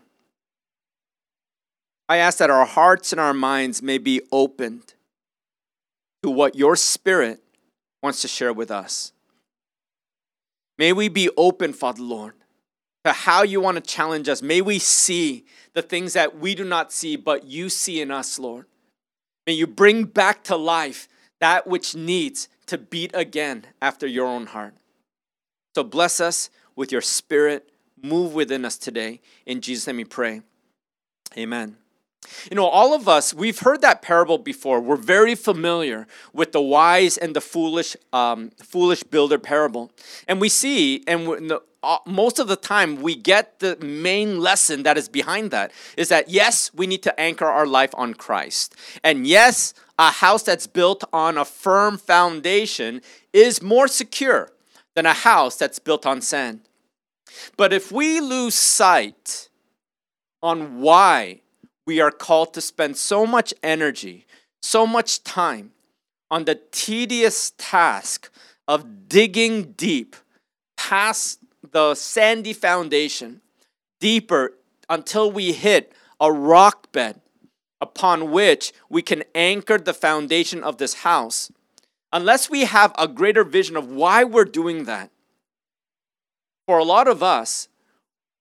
I 2.08 2.18
ask 2.18 2.38
that 2.38 2.50
our 2.50 2.66
hearts 2.66 3.12
and 3.12 3.20
our 3.20 3.34
minds 3.34 3.82
may 3.82 3.98
be 3.98 4.22
opened 4.32 4.94
to 6.22 6.30
what 6.30 6.56
your 6.56 6.76
spirit 6.76 7.42
wants 8.04 8.22
to 8.22 8.28
share 8.28 8.54
with 8.54 8.70
us. 8.70 9.12
May 10.78 10.94
we 10.94 11.08
be 11.08 11.30
open, 11.38 11.74
Father 11.74 12.04
Lord, 12.04 12.34
to 13.06 13.12
how 13.12 13.44
you 13.44 13.62
want 13.62 13.76
to 13.78 13.82
challenge 13.82 14.30
us. 14.30 14.42
May 14.42 14.62
we 14.62 14.78
see 14.78 15.46
the 15.74 15.82
things 15.82 16.14
that 16.14 16.38
we 16.38 16.54
do 16.54 16.64
not 16.64 16.92
see, 16.92 17.16
but 17.16 17.46
you 17.46 17.70
see 17.70 18.02
in 18.02 18.12
us, 18.12 18.38
Lord. 18.38 18.66
May 19.48 19.54
you 19.54 19.68
bring 19.68 20.04
back 20.04 20.44
to 20.46 20.56
life 20.56 21.08
that 21.40 21.68
which 21.68 21.96
needs 21.96 22.48
to 22.68 22.78
beat 22.78 23.12
again 23.14 23.66
after 23.82 24.08
your 24.08 24.26
own 24.26 24.48
heart. 24.48 24.76
So 25.76 25.84
bless 25.84 26.20
us 26.20 26.50
with 26.76 26.92
your 26.92 27.02
spirit. 27.02 27.70
Move 28.02 28.34
within 28.34 28.66
us 28.66 28.78
today. 28.78 29.22
In 29.46 29.62
Jesus' 29.62 29.88
name 29.88 29.98
we 29.98 30.06
pray. 30.06 30.42
Amen. 31.38 31.78
You 32.50 32.56
know, 32.56 32.66
all 32.66 32.94
of 32.94 33.08
us, 33.08 33.34
we've 33.34 33.60
heard 33.60 33.82
that 33.82 34.02
parable 34.02 34.38
before. 34.38 34.80
We're 34.80 34.96
very 34.96 35.36
familiar 35.36 36.08
with 36.34 36.52
the 36.52 36.62
wise 36.62 37.18
and 37.18 37.36
the 37.36 37.42
foolish, 37.42 37.96
um, 38.14 38.52
foolish 38.64 39.04
builder 39.04 39.40
parable. 39.40 39.92
And 40.28 40.42
we 40.42 40.50
see, 40.50 41.04
and 41.08 41.28
the, 41.50 41.62
uh, 41.84 42.00
most 42.08 42.40
of 42.40 42.48
the 42.48 42.56
time, 42.56 43.02
we 43.02 43.16
get 43.16 43.60
the 43.60 43.78
main 43.78 44.40
lesson 44.40 44.84
that 44.84 44.98
is 44.98 45.08
behind 45.08 45.52
that 45.52 45.72
is 45.98 46.10
that 46.10 46.30
yes, 46.30 46.72
we 46.74 46.88
need 46.88 47.04
to 47.04 47.20
anchor 47.20 47.46
our 47.46 47.68
life 47.68 47.92
on 47.94 48.16
Christ. 48.16 48.76
And 49.04 49.28
yes, 49.28 49.74
a 50.00 50.12
house 50.12 50.44
that's 50.44 50.68
built 50.68 51.04
on 51.14 51.38
a 51.38 51.46
firm 51.46 51.98
foundation 51.98 53.02
is 53.34 53.62
more 53.62 53.88
secure 53.88 54.52
than 54.96 55.06
a 55.06 55.14
house 55.14 55.58
that's 55.58 55.78
built 55.78 56.06
on 56.06 56.22
sand. 56.22 56.62
But 57.56 57.72
if 57.72 57.92
we 57.92 58.20
lose 58.20 58.56
sight 58.56 59.50
on 60.42 60.82
why 60.82 61.42
we 61.86 62.00
are 62.00 62.12
called 62.12 62.54
to 62.54 62.62
spend 62.62 62.98
so 62.98 63.26
much 63.26 63.54
energy, 63.62 64.26
so 64.62 64.88
much 64.88 65.24
time 65.24 65.72
on 66.32 66.46
the 66.46 66.56
tedious 66.72 67.54
task 67.58 68.32
of 68.68 69.08
digging 69.08 69.74
deep 69.74 70.16
past 70.78 71.40
the 71.72 71.96
sandy 71.96 72.54
foundation, 72.54 73.42
deeper 74.00 74.54
until 74.90 75.32
we 75.32 75.54
hit 75.54 75.94
a 76.20 76.32
rock 76.32 76.92
bed 76.92 77.22
upon 77.82 78.32
which 78.32 78.74
we 78.90 79.02
can 79.02 79.24
anchor 79.36 79.78
the 79.78 79.94
foundation 79.94 80.64
of 80.64 80.78
this 80.78 80.96
house, 80.96 81.52
unless 82.12 82.50
we 82.50 82.66
have 82.66 82.94
a 82.98 83.08
greater 83.08 83.44
vision 83.44 83.76
of 83.76 83.90
why 83.90 84.24
we're 84.24 84.46
doing 84.46 84.86
that, 84.86 85.12
for 86.66 86.80
a 86.80 86.84
lot 86.84 87.08
of 87.08 87.22
us, 87.22 87.68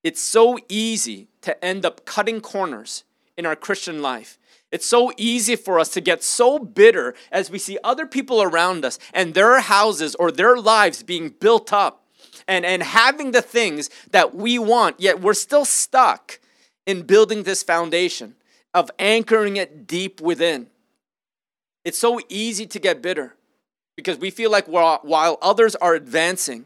it's 0.02 0.20
so 0.20 0.58
easy 0.68 1.28
to 1.42 1.62
end 1.64 1.84
up 1.84 2.04
cutting 2.04 2.40
corners 2.40 3.04
in 3.36 3.46
our 3.46 3.56
Christian 3.56 4.02
life. 4.02 4.38
It's 4.70 4.86
so 4.86 5.12
easy 5.16 5.56
for 5.56 5.78
us 5.78 5.88
to 5.90 6.00
get 6.00 6.22
so 6.22 6.58
bitter 6.58 7.14
as 7.30 7.50
we 7.50 7.58
see 7.58 7.78
other 7.84 8.06
people 8.06 8.42
around 8.42 8.84
us 8.84 8.98
and 9.12 9.34
their 9.34 9.60
houses 9.60 10.14
or 10.16 10.32
their 10.32 10.56
lives 10.56 11.02
being 11.02 11.28
built 11.28 11.72
up 11.72 12.04
and, 12.48 12.66
and 12.66 12.82
having 12.82 13.30
the 13.30 13.42
things 13.42 13.88
that 14.10 14.34
we 14.34 14.58
want, 14.58 14.98
yet 14.98 15.20
we're 15.20 15.34
still 15.34 15.64
stuck 15.64 16.40
in 16.86 17.02
building 17.02 17.44
this 17.44 17.62
foundation 17.62 18.34
of 18.72 18.90
anchoring 18.98 19.56
it 19.56 19.86
deep 19.86 20.20
within. 20.20 20.66
It's 21.84 21.98
so 21.98 22.20
easy 22.28 22.66
to 22.66 22.78
get 22.78 23.02
bitter 23.02 23.36
because 23.96 24.18
we 24.18 24.30
feel 24.30 24.50
like 24.50 24.66
while 24.66 25.38
others 25.40 25.76
are 25.76 25.94
advancing, 25.94 26.64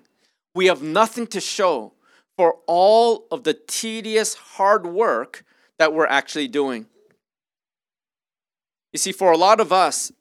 we 0.54 0.66
have 0.66 0.82
nothing 0.82 1.26
to 1.28 1.40
show 1.40 1.92
for 2.36 2.56
all 2.66 3.26
of 3.30 3.44
the 3.44 3.54
tedious 3.54 4.34
hard 4.34 4.86
work 4.86 5.44
that 5.78 5.92
we're 5.92 6.06
actually 6.06 6.48
doing. 6.48 6.86
You 8.92 8.98
see, 8.98 9.12
for 9.12 9.32
a 9.32 9.36
lot 9.36 9.60
of 9.60 9.72
us, 9.72 10.12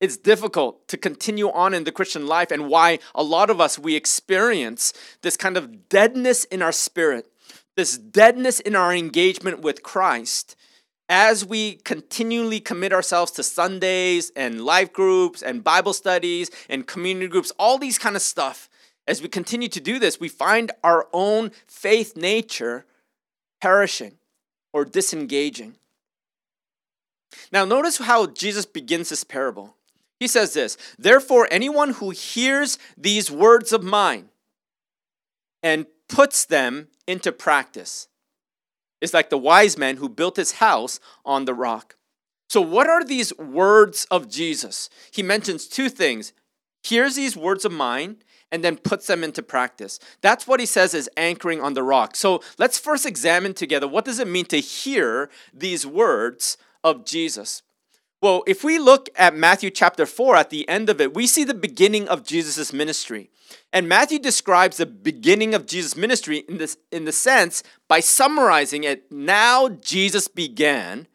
it's 0.00 0.16
difficult 0.16 0.86
to 0.88 0.96
continue 0.96 1.50
on 1.50 1.74
in 1.74 1.84
the 1.84 1.92
Christian 1.92 2.26
life, 2.26 2.50
and 2.50 2.68
why 2.68 3.00
a 3.14 3.22
lot 3.22 3.50
of 3.50 3.60
us 3.60 3.78
we 3.78 3.96
experience 3.96 4.92
this 5.22 5.36
kind 5.36 5.56
of 5.56 5.88
deadness 5.88 6.44
in 6.44 6.62
our 6.62 6.72
spirit, 6.72 7.26
this 7.76 7.98
deadness 7.98 8.60
in 8.60 8.76
our 8.76 8.94
engagement 8.94 9.60
with 9.60 9.82
Christ, 9.82 10.54
as 11.08 11.44
we 11.44 11.76
continually 11.76 12.60
commit 12.60 12.92
ourselves 12.92 13.32
to 13.32 13.42
Sundays 13.42 14.30
and 14.36 14.60
life 14.64 14.92
groups 14.92 15.42
and 15.42 15.64
Bible 15.64 15.94
studies 15.94 16.50
and 16.68 16.86
community 16.86 17.28
groups, 17.28 17.50
all 17.58 17.78
these 17.78 17.98
kind 17.98 18.14
of 18.14 18.22
stuff, 18.22 18.68
as 19.06 19.22
we 19.22 19.28
continue 19.28 19.68
to 19.68 19.80
do 19.80 19.98
this, 19.98 20.20
we 20.20 20.28
find 20.28 20.70
our 20.84 21.08
own 21.14 21.50
faith 21.66 22.14
nature 22.14 22.84
perishing 23.60 24.17
or 24.78 24.84
disengaging. 24.84 25.74
Now, 27.50 27.64
notice 27.64 27.98
how 27.98 28.26
Jesus 28.26 28.64
begins 28.64 29.08
this 29.08 29.24
parable. 29.24 29.74
He 30.20 30.28
says 30.28 30.54
this 30.54 30.76
Therefore, 30.96 31.48
anyone 31.50 31.94
who 31.94 32.10
hears 32.10 32.78
these 32.96 33.28
words 33.28 33.72
of 33.72 33.82
mine 33.82 34.28
and 35.62 35.86
puts 36.08 36.44
them 36.44 36.88
into 37.08 37.32
practice 37.32 38.06
is 39.00 39.12
like 39.12 39.30
the 39.30 39.38
wise 39.38 39.76
man 39.76 39.96
who 39.96 40.08
built 40.08 40.36
his 40.36 40.52
house 40.52 41.00
on 41.24 41.44
the 41.44 41.54
rock. 41.54 41.96
So, 42.48 42.60
what 42.60 42.88
are 42.88 43.04
these 43.04 43.36
words 43.36 44.06
of 44.12 44.30
Jesus? 44.30 44.88
He 45.10 45.24
mentions 45.24 45.66
two 45.66 45.88
things. 45.88 46.32
Hears 46.84 47.16
these 47.16 47.36
words 47.36 47.64
of 47.64 47.72
mine 47.72 48.18
and 48.50 48.64
then 48.64 48.76
puts 48.76 49.06
them 49.06 49.22
into 49.22 49.42
practice. 49.42 49.98
That's 50.20 50.46
what 50.46 50.60
he 50.60 50.66
says 50.66 50.94
is 50.94 51.10
anchoring 51.16 51.60
on 51.60 51.74
the 51.74 51.82
rock. 51.82 52.16
So 52.16 52.42
let's 52.58 52.78
first 52.78 53.06
examine 53.06 53.54
together 53.54 53.86
what 53.86 54.04
does 54.04 54.18
it 54.18 54.28
mean 54.28 54.46
to 54.46 54.58
hear 54.58 55.30
these 55.52 55.86
words 55.86 56.56
of 56.82 57.04
Jesus? 57.04 57.62
Well, 58.20 58.42
if 58.46 58.64
we 58.64 58.78
look 58.78 59.08
at 59.16 59.36
Matthew 59.36 59.70
chapter 59.70 60.04
4 60.04 60.36
at 60.36 60.50
the 60.50 60.68
end 60.68 60.88
of 60.88 61.00
it, 61.00 61.14
we 61.14 61.26
see 61.26 61.44
the 61.44 61.54
beginning 61.54 62.08
of 62.08 62.24
Jesus' 62.24 62.72
ministry. 62.72 63.30
And 63.72 63.88
Matthew 63.88 64.18
describes 64.18 64.76
the 64.76 64.86
beginning 64.86 65.54
of 65.54 65.66
Jesus' 65.66 65.96
ministry 65.96 66.38
in 66.48 66.58
this 66.58 66.76
in 66.90 67.04
the 67.04 67.12
sense 67.12 67.62
by 67.86 68.00
summarizing 68.00 68.84
it, 68.84 69.10
now 69.12 69.68
Jesus 69.68 70.26
began 70.26 71.06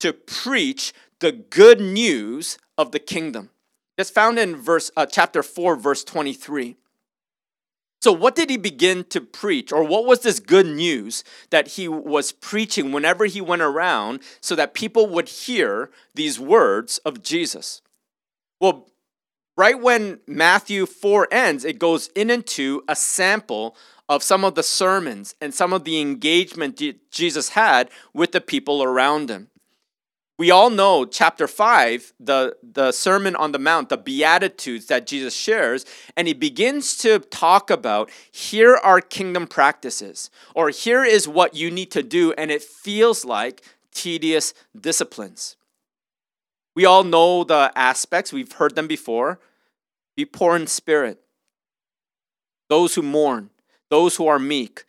to 0.00 0.12
preach 0.12 0.92
the 1.20 1.32
good 1.32 1.80
news 1.80 2.56
of 2.78 2.92
the 2.92 2.98
kingdom. 2.98 3.50
It's 3.96 4.10
found 4.10 4.38
in 4.38 4.56
verse 4.56 4.90
uh, 4.96 5.06
chapter 5.06 5.42
4 5.42 5.76
verse 5.76 6.04
23. 6.04 6.76
So 8.02 8.12
what 8.12 8.34
did 8.34 8.50
he 8.50 8.58
begin 8.58 9.04
to 9.04 9.20
preach 9.20 9.72
or 9.72 9.82
what 9.82 10.04
was 10.04 10.20
this 10.20 10.40
good 10.40 10.66
news 10.66 11.24
that 11.50 11.68
he 11.68 11.88
was 11.88 12.32
preaching 12.32 12.92
whenever 12.92 13.24
he 13.24 13.40
went 13.40 13.62
around 13.62 14.20
so 14.42 14.54
that 14.56 14.74
people 14.74 15.06
would 15.06 15.28
hear 15.28 15.90
these 16.14 16.38
words 16.38 16.98
of 16.98 17.22
Jesus? 17.22 17.80
Well, 18.60 18.88
right 19.56 19.80
when 19.80 20.20
Matthew 20.26 20.84
4 20.84 21.28
ends, 21.30 21.64
it 21.64 21.78
goes 21.78 22.08
in 22.14 22.28
into 22.28 22.82
a 22.88 22.94
sample 22.94 23.74
of 24.06 24.22
some 24.22 24.44
of 24.44 24.54
the 24.54 24.62
sermons 24.62 25.34
and 25.40 25.54
some 25.54 25.72
of 25.72 25.84
the 25.84 25.98
engagement 25.98 26.82
Jesus 27.10 27.50
had 27.50 27.88
with 28.12 28.32
the 28.32 28.40
people 28.42 28.82
around 28.82 29.30
him 29.30 29.48
we 30.38 30.50
all 30.50 30.70
know 30.70 31.04
chapter 31.04 31.46
5 31.46 32.12
the, 32.18 32.56
the 32.62 32.92
sermon 32.92 33.36
on 33.36 33.52
the 33.52 33.58
mount 33.58 33.88
the 33.88 33.96
beatitudes 33.96 34.86
that 34.86 35.06
jesus 35.06 35.34
shares 35.34 35.84
and 36.16 36.26
he 36.26 36.34
begins 36.34 36.96
to 36.96 37.18
talk 37.18 37.70
about 37.70 38.10
here 38.30 38.74
are 38.74 39.00
kingdom 39.00 39.46
practices 39.46 40.30
or 40.54 40.70
here 40.70 41.04
is 41.04 41.28
what 41.28 41.54
you 41.54 41.70
need 41.70 41.90
to 41.90 42.02
do 42.02 42.32
and 42.32 42.50
it 42.50 42.62
feels 42.62 43.24
like 43.24 43.62
tedious 43.94 44.52
disciplines. 44.78 45.56
We 46.74 46.84
all 46.84 47.04
know 47.04 47.44
the 47.44 47.72
aspects 47.76 48.32
we've 48.32 48.52
heard 48.52 48.74
them 48.74 48.88
before. 48.88 49.38
Be 50.16 50.24
poor 50.24 50.56
in 50.56 50.66
spirit. 50.66 51.20
Those 52.68 52.96
who 52.96 53.02
mourn 53.02 53.50
those 53.90 54.16
who 54.16 54.26
are 54.26 54.38
meek 54.40 54.84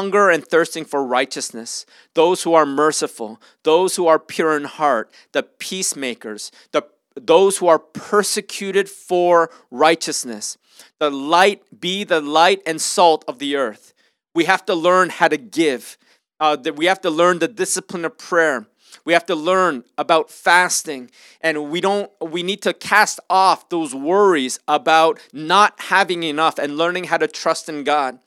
hunger 0.00 0.30
and 0.30 0.46
thirsting 0.46 0.86
for 0.86 1.04
righteousness, 1.04 1.84
those 2.14 2.42
who 2.42 2.54
are 2.54 2.64
merciful, 2.64 3.38
those 3.64 3.96
who 3.96 4.06
are 4.06 4.18
pure 4.18 4.56
in 4.56 4.64
heart, 4.64 5.12
the 5.32 5.42
peacemakers, 5.42 6.50
the 6.72 6.82
those 7.16 7.58
who 7.58 7.66
are 7.66 7.78
persecuted 7.78 8.88
for 8.88 9.50
righteousness. 9.70 10.56
The 11.00 11.10
light 11.10 11.60
be 11.78 12.04
the 12.04 12.22
light 12.22 12.62
and 12.64 12.80
salt 12.80 13.24
of 13.28 13.38
the 13.38 13.56
earth. 13.56 13.92
We 14.34 14.44
have 14.44 14.64
to 14.66 14.74
learn 14.74 15.10
how 15.10 15.28
to 15.28 15.36
give. 15.36 15.98
Uh, 16.38 16.56
that 16.56 16.76
we 16.76 16.86
have 16.86 17.02
to 17.02 17.10
learn 17.10 17.38
the 17.38 17.48
discipline 17.48 18.06
of 18.06 18.16
prayer. 18.16 18.66
We 19.04 19.12
have 19.12 19.26
to 19.26 19.34
learn 19.34 19.84
about 19.98 20.30
fasting, 20.30 21.10
and 21.42 21.70
we 21.70 21.82
don't. 21.82 22.10
We 22.22 22.42
need 22.42 22.62
to 22.62 22.72
cast 22.72 23.20
off 23.28 23.68
those 23.68 23.94
worries 23.94 24.58
about 24.66 25.20
not 25.34 25.78
having 25.78 26.22
enough 26.22 26.58
and 26.58 26.78
learning 26.78 27.04
how 27.04 27.18
to 27.18 27.28
trust 27.28 27.68
in 27.68 27.84
God. 27.84 28.18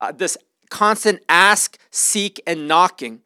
Uh, 0.00 0.12
this 0.12 0.38
constant 0.70 1.22
ask, 1.28 1.78
seek, 1.90 2.40
and 2.46 2.68
knocking 2.68 3.22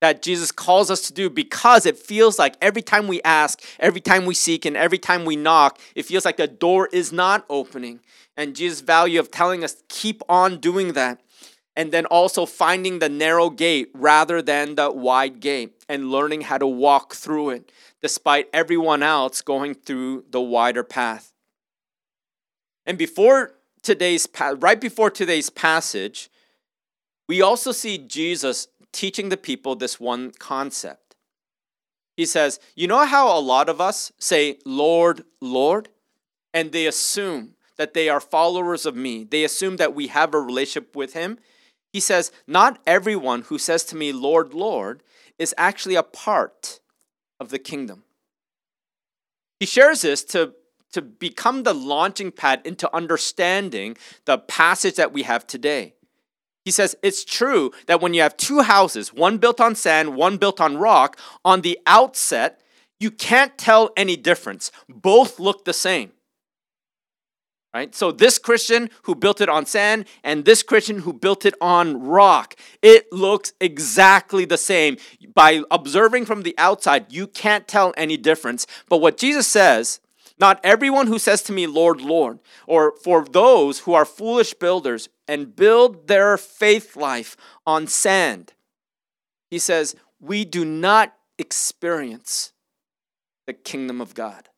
that 0.00 0.20
Jesus 0.20 0.52
calls 0.52 0.90
us 0.90 1.00
to 1.06 1.14
do 1.14 1.30
because 1.30 1.86
it 1.86 1.96
feels 1.96 2.38
like 2.38 2.56
every 2.60 2.82
time 2.82 3.06
we 3.06 3.22
ask, 3.22 3.62
every 3.80 4.02
time 4.02 4.26
we 4.26 4.34
seek, 4.34 4.66
and 4.66 4.76
every 4.76 4.98
time 4.98 5.24
we 5.24 5.34
knock, 5.34 5.80
it 5.94 6.04
feels 6.04 6.26
like 6.26 6.36
the 6.36 6.46
door 6.46 6.90
is 6.92 7.10
not 7.10 7.46
opening. 7.48 8.00
And 8.36 8.54
Jesus' 8.54 8.82
value 8.82 9.18
of 9.18 9.30
telling 9.30 9.64
us, 9.64 9.82
keep 9.88 10.22
on 10.28 10.58
doing 10.58 10.92
that. 10.92 11.22
And 11.74 11.90
then 11.90 12.04
also 12.06 12.44
finding 12.44 12.98
the 12.98 13.08
narrow 13.08 13.48
gate 13.48 13.90
rather 13.94 14.42
than 14.42 14.74
the 14.74 14.92
wide 14.92 15.40
gate 15.40 15.82
and 15.88 16.10
learning 16.10 16.42
how 16.42 16.58
to 16.58 16.66
walk 16.66 17.14
through 17.14 17.50
it 17.50 17.72
despite 18.02 18.50
everyone 18.52 19.02
else 19.02 19.40
going 19.40 19.74
through 19.74 20.24
the 20.30 20.40
wider 20.40 20.84
path. 20.84 21.32
And 22.84 22.98
before 22.98 23.54
today's 23.82 24.28
right 24.58 24.80
before 24.80 25.10
today's 25.10 25.48
passage, 25.48 26.28
we 27.28 27.40
also 27.40 27.72
see 27.72 27.98
Jesus 27.98 28.68
teaching 28.92 29.28
the 29.28 29.36
people 29.36 29.74
this 29.74 29.98
one 29.98 30.30
concept. 30.38 31.16
He 32.16 32.26
says, 32.26 32.60
You 32.74 32.86
know 32.86 33.04
how 33.04 33.36
a 33.36 33.40
lot 33.40 33.68
of 33.68 33.80
us 33.80 34.12
say, 34.18 34.58
Lord, 34.64 35.24
Lord? 35.40 35.88
And 36.52 36.70
they 36.70 36.86
assume 36.86 37.54
that 37.76 37.94
they 37.94 38.08
are 38.08 38.20
followers 38.20 38.86
of 38.86 38.94
me. 38.94 39.24
They 39.24 39.42
assume 39.42 39.76
that 39.78 39.94
we 39.94 40.06
have 40.08 40.32
a 40.32 40.40
relationship 40.40 40.94
with 40.94 41.14
him. 41.14 41.38
He 41.92 42.00
says, 42.00 42.30
Not 42.46 42.80
everyone 42.86 43.42
who 43.42 43.58
says 43.58 43.84
to 43.84 43.96
me, 43.96 44.12
Lord, 44.12 44.54
Lord, 44.54 45.02
is 45.38 45.54
actually 45.58 45.96
a 45.96 46.02
part 46.02 46.80
of 47.40 47.50
the 47.50 47.58
kingdom. 47.58 48.04
He 49.58 49.66
shares 49.66 50.02
this 50.02 50.22
to, 50.24 50.54
to 50.92 51.02
become 51.02 51.62
the 51.62 51.74
launching 51.74 52.30
pad 52.30 52.60
into 52.64 52.94
understanding 52.94 53.96
the 54.24 54.38
passage 54.38 54.96
that 54.96 55.12
we 55.12 55.22
have 55.22 55.46
today. 55.46 55.94
He 56.64 56.70
says 56.70 56.96
it's 57.02 57.24
true 57.24 57.72
that 57.86 58.00
when 58.00 58.14
you 58.14 58.22
have 58.22 58.36
two 58.36 58.62
houses, 58.62 59.12
one 59.12 59.38
built 59.38 59.60
on 59.60 59.74
sand, 59.74 60.16
one 60.16 60.38
built 60.38 60.60
on 60.60 60.78
rock, 60.78 61.18
on 61.44 61.60
the 61.60 61.78
outset, 61.86 62.60
you 62.98 63.10
can't 63.10 63.56
tell 63.58 63.90
any 63.96 64.16
difference. 64.16 64.72
Both 64.88 65.38
look 65.38 65.64
the 65.64 65.74
same. 65.74 66.12
Right? 67.74 67.92
So 67.92 68.12
this 68.12 68.38
Christian 68.38 68.88
who 69.02 69.16
built 69.16 69.40
it 69.40 69.48
on 69.48 69.66
sand 69.66 70.06
and 70.22 70.44
this 70.44 70.62
Christian 70.62 71.00
who 71.00 71.12
built 71.12 71.44
it 71.44 71.54
on 71.60 72.00
rock, 72.06 72.54
it 72.82 73.12
looks 73.12 73.52
exactly 73.60 74.44
the 74.44 74.56
same. 74.56 74.96
By 75.34 75.62
observing 75.72 76.26
from 76.26 76.42
the 76.42 76.54
outside, 76.56 77.12
you 77.12 77.26
can't 77.26 77.66
tell 77.66 77.92
any 77.96 78.16
difference. 78.16 78.68
But 78.88 78.98
what 78.98 79.18
Jesus 79.18 79.48
says 79.48 79.98
not 80.38 80.60
everyone 80.64 81.06
who 81.06 81.18
says 81.18 81.42
to 81.42 81.52
me, 81.52 81.66
Lord, 81.66 82.00
Lord, 82.00 82.40
or 82.66 82.94
for 83.02 83.24
those 83.24 83.80
who 83.80 83.94
are 83.94 84.04
foolish 84.04 84.54
builders 84.54 85.08
and 85.28 85.54
build 85.54 86.08
their 86.08 86.36
faith 86.36 86.96
life 86.96 87.36
on 87.66 87.86
sand. 87.86 88.52
He 89.50 89.58
says, 89.58 89.94
we 90.20 90.44
do 90.44 90.64
not 90.64 91.14
experience 91.38 92.52
the 93.46 93.52
kingdom 93.52 94.00
of 94.00 94.14
God. 94.14 94.48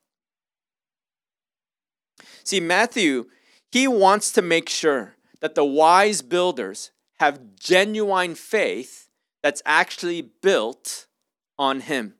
See, 2.44 2.60
Matthew, 2.60 3.26
he 3.70 3.88
wants 3.88 4.32
to 4.32 4.42
make 4.42 4.68
sure 4.68 5.16
that 5.40 5.54
the 5.54 5.64
wise 5.64 6.22
builders 6.22 6.92
have 7.18 7.56
genuine 7.58 8.34
faith 8.34 9.08
that's 9.42 9.62
actually 9.66 10.22
built 10.22 11.06
on 11.58 11.80
him. 11.80 12.14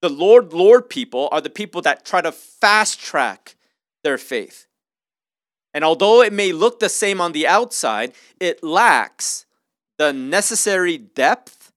The 0.00 0.08
Lord, 0.08 0.52
Lord 0.52 0.88
people 0.88 1.28
are 1.32 1.40
the 1.40 1.50
people 1.50 1.82
that 1.82 2.04
try 2.04 2.20
to 2.20 2.32
fast 2.32 3.00
track 3.00 3.56
their 4.04 4.18
faith. 4.18 4.66
And 5.74 5.84
although 5.84 6.22
it 6.22 6.32
may 6.32 6.52
look 6.52 6.80
the 6.80 6.88
same 6.88 7.20
on 7.20 7.32
the 7.32 7.46
outside, 7.46 8.12
it 8.40 8.62
lacks 8.62 9.46
the 9.98 10.12
necessary 10.12 10.96
depth 10.96 11.72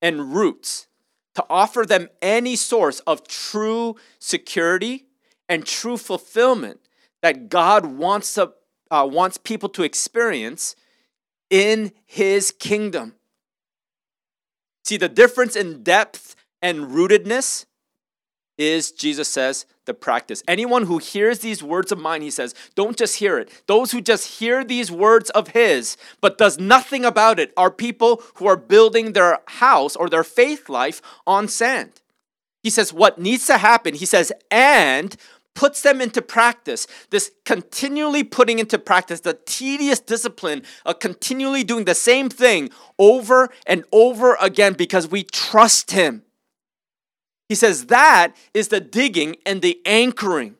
and 0.00 0.34
roots 0.34 0.86
to 1.34 1.44
offer 1.50 1.84
them 1.84 2.08
any 2.22 2.56
source 2.56 3.00
of 3.00 3.26
true 3.28 3.96
security 4.18 5.04
and 5.48 5.66
true 5.66 5.96
fulfillment 5.96 6.80
that 7.22 7.48
God 7.48 7.84
wants, 7.84 8.34
to, 8.34 8.52
uh, 8.90 9.08
wants 9.10 9.36
people 9.36 9.68
to 9.70 9.82
experience 9.82 10.76
in 11.50 11.92
His 12.06 12.50
kingdom. 12.50 13.14
See, 14.84 14.96
the 14.96 15.08
difference 15.08 15.56
in 15.56 15.82
depth 15.82 16.36
and 16.62 16.86
rootedness 16.86 17.66
is, 18.58 18.90
Jesus 18.90 19.28
says, 19.28 19.66
the 19.84 19.94
practice. 19.94 20.42
Anyone 20.48 20.84
who 20.84 20.98
hears 20.98 21.40
these 21.40 21.62
words 21.62 21.92
of 21.92 21.98
mine, 21.98 22.22
he 22.22 22.30
says, 22.30 22.54
don't 22.74 22.96
just 22.96 23.16
hear 23.16 23.38
it. 23.38 23.62
Those 23.66 23.92
who 23.92 24.00
just 24.00 24.38
hear 24.38 24.64
these 24.64 24.90
words 24.90 25.30
of 25.30 25.48
his, 25.48 25.96
but 26.20 26.38
does 26.38 26.58
nothing 26.58 27.04
about 27.04 27.38
it, 27.38 27.52
are 27.56 27.70
people 27.70 28.22
who 28.36 28.46
are 28.46 28.56
building 28.56 29.12
their 29.12 29.40
house 29.46 29.94
or 29.94 30.08
their 30.08 30.24
faith 30.24 30.68
life 30.68 31.02
on 31.26 31.48
sand. 31.48 32.00
He 32.62 32.70
says, 32.70 32.92
what 32.92 33.18
needs 33.18 33.46
to 33.46 33.58
happen, 33.58 33.94
he 33.94 34.06
says, 34.06 34.32
and 34.50 35.14
puts 35.54 35.82
them 35.82 36.00
into 36.00 36.20
practice. 36.20 36.86
This 37.10 37.30
continually 37.44 38.24
putting 38.24 38.58
into 38.58 38.78
practice, 38.78 39.20
the 39.20 39.38
tedious 39.46 40.00
discipline 40.00 40.62
of 40.84 40.98
continually 40.98 41.62
doing 41.62 41.84
the 41.84 41.94
same 41.94 42.28
thing 42.28 42.70
over 42.98 43.50
and 43.66 43.84
over 43.92 44.36
again 44.40 44.72
because 44.72 45.08
we 45.08 45.22
trust 45.22 45.92
him. 45.92 46.22
He 47.48 47.54
says 47.54 47.86
that 47.86 48.36
is 48.54 48.68
the 48.68 48.80
digging 48.80 49.36
and 49.46 49.62
the 49.62 49.80
anchoring 49.86 50.56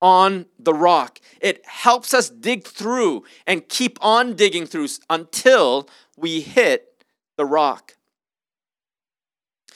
on 0.00 0.46
the 0.58 0.74
rock. 0.74 1.18
It 1.40 1.64
helps 1.66 2.12
us 2.14 2.30
dig 2.30 2.66
through 2.66 3.24
and 3.46 3.68
keep 3.68 3.98
on 4.02 4.34
digging 4.34 4.66
through 4.66 4.88
until 5.08 5.88
we 6.16 6.40
hit 6.40 7.04
the 7.36 7.44
rock. 7.44 7.96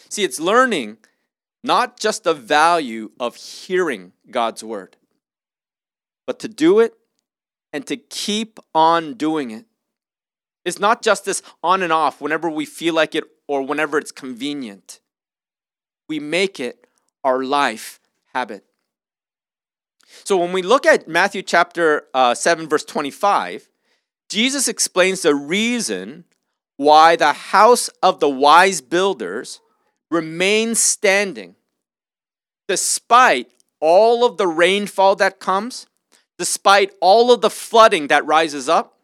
See, 0.09 0.25
it's 0.25 0.41
learning 0.41 0.99
not 1.63 1.99
just 1.99 2.25
the 2.25 2.35
value 2.35 3.11
of 3.19 3.37
hearing 3.37 4.13
God's 4.31 4.65
word, 4.65 4.97
but 6.27 6.39
to 6.41 6.49
do 6.49 6.79
it 6.79 6.95
and 7.73 7.87
to 7.87 7.97
keep 7.97 8.59
on 8.75 9.15
doing 9.15 9.51
it. 9.51 9.67
It's 10.65 10.79
not 10.79 11.03
just 11.03 11.25
this 11.25 11.43
on 11.63 11.83
and 11.83 11.93
off 11.93 12.21
whenever 12.21 12.49
we 12.51 12.65
feel 12.65 12.95
like 12.95 13.15
it 13.15 13.25
or 13.47 13.63
whenever 13.63 13.99
it's 13.99 14.13
convenient. 14.13 15.01
We 16.09 16.19
make 16.19 16.59
it 16.59 16.87
our 17.23 17.43
life 17.43 18.01
habit. 18.33 18.65
So 20.25 20.37
when 20.37 20.53
we 20.53 20.63
look 20.63 20.87
at 20.87 21.07
Matthew 21.07 21.43
chapter 21.43 22.05
uh, 22.15 22.35
7, 22.35 22.69
verse 22.69 22.85
25, 22.85 23.69
Jesus 24.29 24.69
explains 24.69 25.23
the 25.23 25.35
reason 25.35 26.25
why 26.77 27.17
the 27.17 27.33
house 27.33 27.89
of 28.03 28.21
the 28.21 28.29
wise 28.29 28.81
builders 28.81 29.61
remains 30.11 30.79
standing 30.79 31.57
despite 32.69 33.51
all 33.81 34.25
of 34.25 34.37
the 34.37 34.47
rainfall 34.47 35.17
that 35.17 35.41
comes, 35.41 35.87
despite 36.39 36.93
all 37.01 37.33
of 37.33 37.41
the 37.41 37.51
flooding 37.51 38.09
that 38.09 38.25
rises 38.27 38.69
up, 38.69 38.99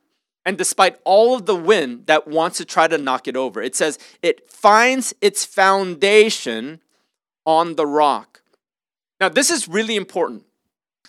and 0.44 0.58
despite 0.58 0.98
all 1.04 1.34
of 1.34 1.46
the 1.46 1.56
wind 1.56 2.06
that 2.06 2.28
wants 2.28 2.58
to 2.58 2.64
try 2.64 2.86
to 2.86 2.98
knock 2.98 3.26
it 3.26 3.36
over. 3.36 3.62
It 3.62 3.74
says 3.74 3.98
it 4.22 4.48
finds 4.50 5.14
its 5.20 5.44
foundation 5.44 6.80
on 7.46 7.76
the 7.76 7.86
rock. 7.86 8.42
Now, 9.20 9.28
this 9.28 9.50
is 9.50 9.68
really 9.68 9.96
important. 9.96 10.44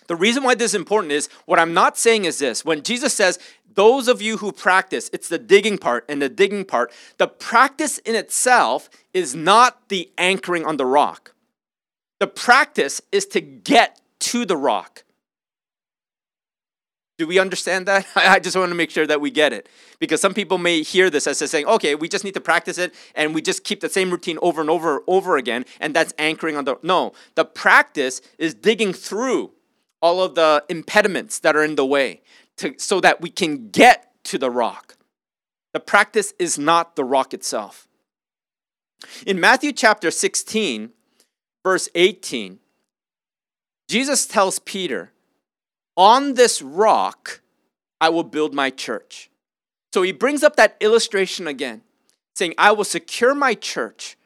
The 0.06 0.16
reason 0.16 0.42
why 0.42 0.54
this 0.54 0.72
is 0.72 0.74
important 0.74 1.12
is 1.12 1.28
what 1.46 1.58
I'm 1.58 1.74
not 1.74 1.98
saying 1.98 2.24
is 2.24 2.38
this. 2.38 2.64
When 2.64 2.82
Jesus 2.82 3.12
says, 3.12 3.38
those 3.74 4.08
of 4.08 4.22
you 4.22 4.38
who 4.38 4.52
practice, 4.52 5.10
it's 5.12 5.28
the 5.28 5.38
digging 5.38 5.78
part 5.78 6.04
and 6.08 6.22
the 6.22 6.28
digging 6.28 6.64
part, 6.64 6.92
the 7.18 7.28
practice 7.28 7.98
in 7.98 8.14
itself 8.14 8.88
is 9.12 9.34
not 9.34 9.88
the 9.88 10.10
anchoring 10.16 10.64
on 10.64 10.76
the 10.76 10.86
rock. 10.86 11.34
The 12.18 12.26
practice 12.26 13.02
is 13.12 13.26
to 13.26 13.40
get 13.40 14.00
to 14.20 14.44
the 14.46 14.56
rock. 14.56 15.04
Do 17.18 17.26
we 17.26 17.38
understand 17.38 17.86
that? 17.86 18.06
I 18.16 18.38
just 18.38 18.56
want 18.56 18.70
to 18.70 18.74
make 18.74 18.90
sure 18.90 19.06
that 19.06 19.20
we 19.20 19.30
get 19.30 19.52
it. 19.52 19.68
Because 19.98 20.20
some 20.20 20.34
people 20.34 20.58
may 20.58 20.82
hear 20.82 21.08
this 21.08 21.26
as 21.26 21.38
saying, 21.38 21.66
okay, 21.66 21.94
we 21.94 22.08
just 22.08 22.24
need 22.24 22.34
to 22.34 22.40
practice 22.40 22.78
it 22.78 22.94
and 23.14 23.34
we 23.34 23.40
just 23.40 23.64
keep 23.64 23.80
the 23.80 23.88
same 23.88 24.10
routine 24.10 24.38
over 24.42 24.60
and 24.60 24.68
over 24.68 25.02
over 25.06 25.36
again, 25.36 25.64
and 25.80 25.94
that's 25.94 26.12
anchoring 26.18 26.56
on 26.56 26.64
the. 26.64 26.76
No, 26.82 27.12
the 27.34 27.44
practice 27.44 28.20
is 28.38 28.54
digging 28.54 28.92
through 28.92 29.52
all 30.02 30.22
of 30.22 30.34
the 30.34 30.64
impediments 30.68 31.38
that 31.40 31.56
are 31.56 31.64
in 31.64 31.76
the 31.76 31.86
way 31.86 32.20
to, 32.58 32.74
so 32.78 33.00
that 33.00 33.20
we 33.20 33.30
can 33.30 33.70
get 33.70 34.12
to 34.24 34.38
the 34.38 34.50
rock. 34.50 34.96
The 35.72 35.80
practice 35.80 36.34
is 36.38 36.58
not 36.58 36.96
the 36.96 37.04
rock 37.04 37.32
itself. 37.34 37.88
In 39.26 39.40
Matthew 39.40 39.72
chapter 39.72 40.10
16, 40.10 40.90
verse 41.62 41.88
18, 41.94 42.58
Jesus 43.88 44.26
tells 44.26 44.58
Peter, 44.58 45.12
On 45.96 46.34
this 46.34 46.60
rock 46.60 47.40
I 48.00 48.08
will 48.10 48.24
build 48.24 48.54
my 48.54 48.70
church. 48.70 49.30
So 49.92 50.02
he 50.02 50.12
brings 50.12 50.42
up 50.42 50.56
that 50.56 50.76
illustration 50.80 51.46
again, 51.46 51.82
saying, 52.34 52.54
I 52.58 52.72
will 52.72 52.84
secure 52.84 53.34
my 53.34 53.54
church 53.54 54.16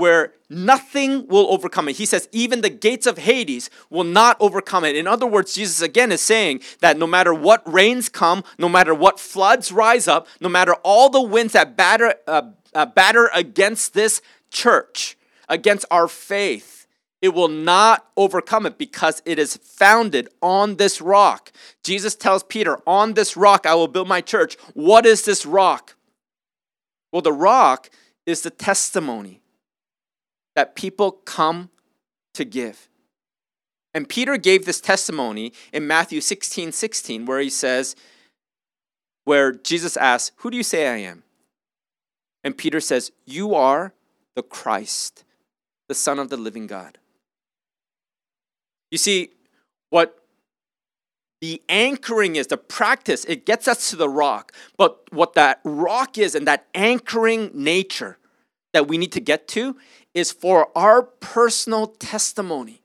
where 0.00 0.32
nothing 0.48 1.26
will 1.28 1.46
overcome 1.52 1.86
it. 1.88 1.96
He 1.96 2.06
says, 2.06 2.26
even 2.32 2.62
the 2.62 2.70
gates 2.70 3.06
of 3.06 3.18
Hades 3.18 3.68
will 3.90 4.04
not 4.04 4.36
overcome 4.40 4.84
it. 4.84 4.96
In 4.96 5.06
other 5.06 5.26
words, 5.26 5.54
Jesus 5.54 5.82
again 5.82 6.10
is 6.10 6.22
saying 6.22 6.62
that 6.80 6.96
no 6.96 7.06
matter 7.06 7.34
what 7.34 7.70
rains 7.70 8.08
come, 8.08 8.42
no 8.58 8.68
matter 8.68 8.94
what 8.94 9.20
floods 9.20 9.70
rise 9.70 10.08
up, 10.08 10.26
no 10.40 10.48
matter 10.48 10.74
all 10.82 11.10
the 11.10 11.20
winds 11.20 11.52
that 11.52 11.76
batter, 11.76 12.14
uh, 12.26 12.50
uh, 12.74 12.86
batter 12.86 13.30
against 13.34 13.92
this 13.92 14.22
church, 14.50 15.18
against 15.50 15.84
our 15.90 16.08
faith, 16.08 16.79
it 17.22 17.30
will 17.30 17.48
not 17.48 18.06
overcome 18.16 18.66
it 18.66 18.78
because 18.78 19.22
it 19.24 19.38
is 19.38 19.56
founded 19.56 20.28
on 20.40 20.76
this 20.76 21.00
rock. 21.00 21.52
Jesus 21.82 22.14
tells 22.14 22.42
Peter, 22.42 22.78
On 22.86 23.14
this 23.14 23.36
rock 23.36 23.66
I 23.66 23.74
will 23.74 23.88
build 23.88 24.08
my 24.08 24.20
church. 24.20 24.56
What 24.74 25.06
is 25.06 25.24
this 25.24 25.44
rock? 25.44 25.96
Well, 27.12 27.22
the 27.22 27.32
rock 27.32 27.90
is 28.26 28.42
the 28.42 28.50
testimony 28.50 29.42
that 30.54 30.74
people 30.74 31.12
come 31.12 31.70
to 32.34 32.44
give. 32.44 32.88
And 33.92 34.08
Peter 34.08 34.36
gave 34.36 34.66
this 34.66 34.80
testimony 34.80 35.52
in 35.72 35.86
Matthew 35.86 36.20
16 36.20 36.72
16, 36.72 37.26
where 37.26 37.40
he 37.40 37.50
says, 37.50 37.96
where 39.24 39.52
Jesus 39.52 39.96
asks, 39.96 40.34
Who 40.38 40.50
do 40.50 40.56
you 40.56 40.62
say 40.62 40.88
I 40.88 40.96
am? 40.96 41.22
And 42.42 42.56
Peter 42.56 42.80
says, 42.80 43.12
You 43.26 43.54
are 43.54 43.92
the 44.34 44.42
Christ, 44.42 45.24
the 45.88 45.94
Son 45.94 46.18
of 46.18 46.30
the 46.30 46.36
living 46.36 46.66
God. 46.66 46.98
You 48.90 48.98
see, 48.98 49.30
what 49.90 50.16
the 51.40 51.62
anchoring 51.68 52.36
is, 52.36 52.48
the 52.48 52.56
practice, 52.56 53.24
it 53.24 53.46
gets 53.46 53.66
us 53.66 53.90
to 53.90 53.96
the 53.96 54.08
rock. 54.08 54.52
But 54.76 55.00
what 55.10 55.34
that 55.34 55.60
rock 55.64 56.18
is 56.18 56.34
and 56.34 56.46
that 56.46 56.66
anchoring 56.74 57.50
nature 57.54 58.18
that 58.72 58.88
we 58.88 58.98
need 58.98 59.12
to 59.12 59.20
get 59.20 59.48
to 59.48 59.76
is 60.14 60.32
for 60.32 60.68
our 60.76 61.02
personal 61.02 61.86
testimony, 61.86 62.82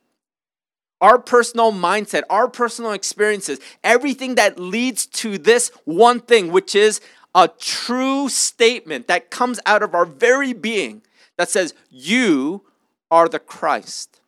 our 1.02 1.20
personal 1.20 1.72
mindset, 1.72 2.24
our 2.30 2.48
personal 2.48 2.91
experiences, 2.91 3.60
everything 3.84 4.36
that 4.36 4.60
leads 4.60 5.06
to 5.06 5.38
this 5.38 5.72
one 5.84 6.20
thing, 6.20 6.52
which 6.52 6.76
is 6.76 7.02
a 7.34 7.50
true 7.60 8.30
statement 8.30 9.08
that 9.08 9.30
comes 9.30 9.60
out 9.65 9.84
of 9.84 9.94
our 9.94 10.06
very 10.06 10.54
being 10.54 11.02
that 11.38 11.50
says, 11.50 11.74
You 11.89 12.63
are 13.12 13.28
the 13.28 13.39
Christ, 13.39 14.22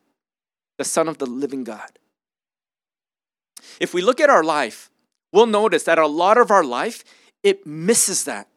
the 0.77 0.83
Son 0.83 1.07
of 1.07 1.17
the 1.17 1.25
living 1.25 1.63
God. 1.63 1.99
If 3.79 3.93
we 3.93 4.01
look 4.01 4.19
at 4.19 4.29
our 4.29 4.43
life, 4.43 4.89
we'll 5.31 5.45
notice 5.45 5.83
that 5.83 5.99
a 5.99 6.07
lot 6.07 6.37
of 6.37 6.51
our 6.51 6.63
life, 6.63 7.03
it 7.43 7.65
misses 7.65 8.23
that 8.25 8.47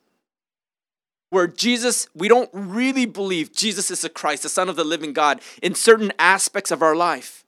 where 1.30 1.46
Jesus, 1.46 2.09
we 2.14 2.28
don't 2.28 2.50
really 2.52 3.06
believe 3.06 3.52
Jesus 3.52 3.90
is 3.90 4.02
the 4.02 4.09
Christ, 4.09 4.42
the 4.42 4.48
Son 4.48 4.68
of 4.68 4.76
the 4.76 4.85
living 4.85 5.12
God, 5.12 5.40
in 5.62 5.74
certain 5.74 6.12
aspects 6.18 6.70
of 6.70 6.83
our 6.83 6.96
life. 6.96 7.44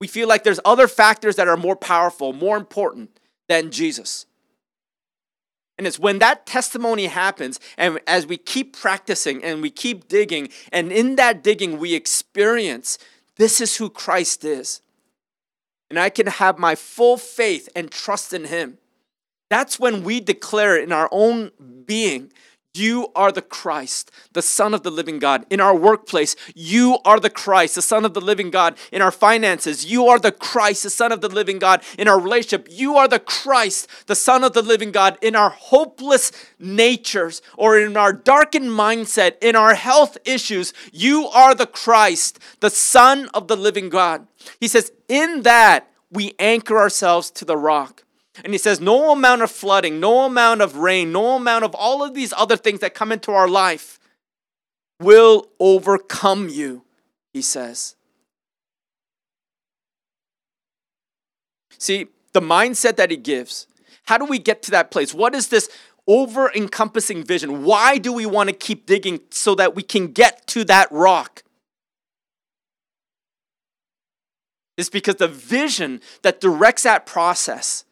We 0.00 0.06
feel 0.06 0.28
like 0.28 0.44
there's 0.44 0.60
other 0.64 0.88
factors 0.88 1.36
that 1.36 1.48
are 1.48 1.56
more 1.56 1.76
powerful, 1.76 2.32
more 2.32 2.56
important 2.56 3.18
than 3.48 3.70
Jesus. 3.70 4.26
And 5.76 5.86
it's 5.86 5.98
when 5.98 6.20
that 6.20 6.46
testimony 6.46 7.06
happens, 7.06 7.60
and 7.76 8.00
as 8.06 8.26
we 8.26 8.36
keep 8.36 8.76
practicing 8.76 9.44
and 9.44 9.60
we 9.60 9.70
keep 9.70 10.08
digging, 10.08 10.48
and 10.72 10.90
in 10.90 11.16
that 11.16 11.42
digging, 11.42 11.78
we 11.78 11.94
experience 11.94 12.98
this 13.36 13.60
is 13.60 13.76
who 13.76 13.90
Christ 13.90 14.44
is. 14.44 14.80
And 15.88 15.98
I 15.98 16.10
can 16.10 16.26
have 16.26 16.58
my 16.58 16.74
full 16.74 17.16
faith 17.16 17.68
and 17.76 17.90
trust 17.90 18.32
in 18.32 18.46
Him. 18.46 18.78
That's 19.48 19.78
when 19.78 20.02
we 20.02 20.20
declare 20.20 20.76
in 20.76 20.90
our 20.90 21.08
own 21.12 21.52
being 21.86 22.32
you 22.78 23.08
are 23.14 23.32
the 23.32 23.42
Christ, 23.42 24.10
the 24.32 24.42
Son 24.42 24.74
of 24.74 24.82
the 24.82 24.90
living 24.90 25.18
God. 25.18 25.46
In 25.50 25.60
our 25.60 25.74
workplace, 25.74 26.36
you 26.54 26.98
are 27.04 27.20
the 27.20 27.30
Christ, 27.30 27.74
the 27.74 27.82
Son 27.82 28.04
of 28.04 28.14
the 28.14 28.20
living 28.20 28.50
God. 28.50 28.76
In 28.92 29.02
our 29.02 29.10
finances, 29.10 29.84
you 29.86 30.06
are 30.06 30.18
the 30.18 30.32
Christ, 30.32 30.82
the 30.82 30.90
Son 30.90 31.12
of 31.12 31.20
the 31.20 31.28
living 31.28 31.58
God. 31.58 31.82
In 31.98 32.08
our 32.08 32.20
relationship, 32.20 32.68
you 32.70 32.96
are 32.96 33.08
the 33.08 33.18
Christ, 33.18 33.88
the 34.06 34.14
Son 34.14 34.44
of 34.44 34.52
the 34.52 34.62
living 34.62 34.92
God. 34.92 35.18
In 35.22 35.36
our 35.36 35.50
hopeless 35.50 36.32
natures 36.58 37.42
or 37.56 37.78
in 37.78 37.96
our 37.96 38.12
darkened 38.12 38.70
mindset, 38.70 39.34
in 39.40 39.56
our 39.56 39.74
health 39.74 40.18
issues, 40.24 40.72
you 40.92 41.26
are 41.28 41.54
the 41.54 41.66
Christ, 41.66 42.38
the 42.60 42.70
Son 42.70 43.28
of 43.34 43.48
the 43.48 43.56
living 43.56 43.88
God. 43.88 44.26
He 44.60 44.68
says, 44.68 44.92
in 45.08 45.42
that 45.42 45.90
we 46.10 46.34
anchor 46.38 46.78
ourselves 46.78 47.30
to 47.32 47.44
the 47.44 47.56
rock. 47.56 48.04
And 48.44 48.52
he 48.52 48.58
says, 48.58 48.80
no 48.80 49.12
amount 49.12 49.42
of 49.42 49.50
flooding, 49.50 50.00
no 50.00 50.26
amount 50.26 50.60
of 50.60 50.76
rain, 50.76 51.12
no 51.12 51.36
amount 51.36 51.64
of 51.64 51.74
all 51.74 52.04
of 52.04 52.14
these 52.14 52.32
other 52.36 52.56
things 52.56 52.80
that 52.80 52.94
come 52.94 53.12
into 53.12 53.32
our 53.32 53.48
life 53.48 53.98
will 55.00 55.48
overcome 55.58 56.48
you, 56.48 56.84
he 57.32 57.42
says. 57.42 57.96
See, 61.78 62.06
the 62.32 62.40
mindset 62.40 62.96
that 62.96 63.10
he 63.10 63.16
gives, 63.16 63.66
how 64.04 64.18
do 64.18 64.24
we 64.24 64.38
get 64.38 64.62
to 64.62 64.70
that 64.72 64.90
place? 64.90 65.12
What 65.14 65.34
is 65.34 65.48
this 65.48 65.68
over 66.06 66.50
encompassing 66.54 67.24
vision? 67.24 67.64
Why 67.64 67.98
do 67.98 68.12
we 68.12 68.26
want 68.26 68.48
to 68.48 68.54
keep 68.54 68.86
digging 68.86 69.20
so 69.30 69.54
that 69.56 69.74
we 69.74 69.82
can 69.82 70.08
get 70.08 70.46
to 70.48 70.64
that 70.64 70.90
rock? 70.92 71.42
It's 74.76 74.90
because 74.90 75.16
the 75.16 75.28
vision 75.28 76.02
that 76.22 76.40
directs 76.40 76.82
that 76.82 77.06
process 77.06 77.85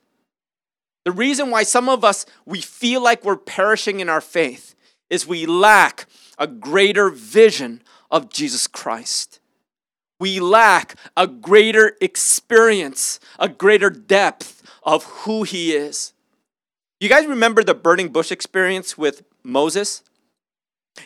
the 1.05 1.13
reason 1.13 1.51
why 1.51 1.63
some 1.63 1.89
of 1.89 2.05
us 2.05 2.27
we 2.47 2.61
feel 2.61 3.03
like 3.03 3.25
we're 3.25 3.37
perishing 3.37 4.01
in 4.01 4.09
our 4.09 4.21
faith 4.21 4.75
is 5.11 5.27
we 5.27 5.47
lack 5.47 6.07
a 6.39 6.47
greater 6.47 7.11
vision 7.11 7.83
of 8.11 8.31
Jesus 8.31 8.67
Christ. 8.67 9.41
We 10.19 10.41
lack 10.41 10.97
a 11.17 11.27
greater 11.27 11.97
experience, 12.01 13.21
a 13.39 13.49
greater 13.49 13.91
depth 13.91 14.63
of 14.83 15.05
who 15.05 15.43
he 15.43 15.73
is. 15.73 16.13
You 17.01 17.09
guys 17.09 17.27
remember 17.27 17.63
the 17.63 17.75
burning 17.75 18.09
bush 18.09 18.33
experience 18.33 18.97
with 18.97 19.25
Moses? 19.43 20.03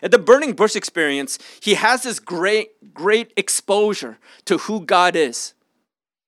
At 0.02 0.10
the 0.10 0.18
burning 0.18 0.52
bush 0.52 0.76
experience, 0.76 1.38
he 1.60 1.74
has 1.74 2.02
this 2.02 2.20
great, 2.20 2.94
great 2.94 3.32
exposure 3.36 4.18
to 4.44 4.58
who 4.58 4.84
God 4.84 5.16
is. 5.16 5.54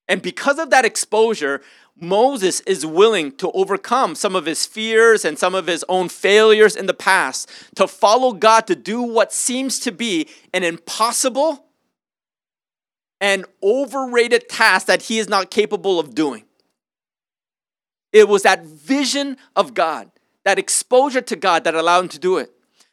And 0.08 0.22
because 0.22 0.58
of 0.58 0.70
that 0.70 0.84
exposure, 0.84 1.62
Moses 2.00 2.60
is 2.60 2.86
willing 2.86 3.32
to 3.36 3.50
overcome 3.52 4.14
some 4.14 4.34
of 4.34 4.46
his 4.46 4.66
fears 4.66 5.24
and 5.24 5.38
some 5.38 5.54
of 5.54 5.66
his 5.66 5.84
own 5.88 6.08
failures 6.08 6.76
in 6.76 6.86
the 6.86 6.94
past 6.94 7.48
to 7.76 7.86
follow 7.86 8.32
God 8.32 8.66
to 8.66 8.74
do 8.74 9.02
what 9.02 9.32
seems 9.32 9.78
to 9.80 9.92
be 9.92 10.28
an 10.52 10.62
impossible 10.62 11.66
and 13.20 13.44
overrated 13.62 14.48
task 14.48 14.86
that 14.86 15.02
he 15.02 15.18
is 15.18 15.28
not 15.28 15.50
capable 15.50 16.00
of 16.00 16.14
doing. 16.14 16.44
It 18.12 18.28
was 18.28 18.42
that 18.42 18.64
vision 18.64 19.36
of 19.54 19.74
God, 19.74 20.10
that 20.44 20.58
exposure 20.58 21.20
to 21.20 21.36
God 21.36 21.64
that 21.64 21.74
allowed 21.74 22.04
him 22.04 22.08
to 22.08 22.18
do 22.18 22.38
it. 22.38 22.50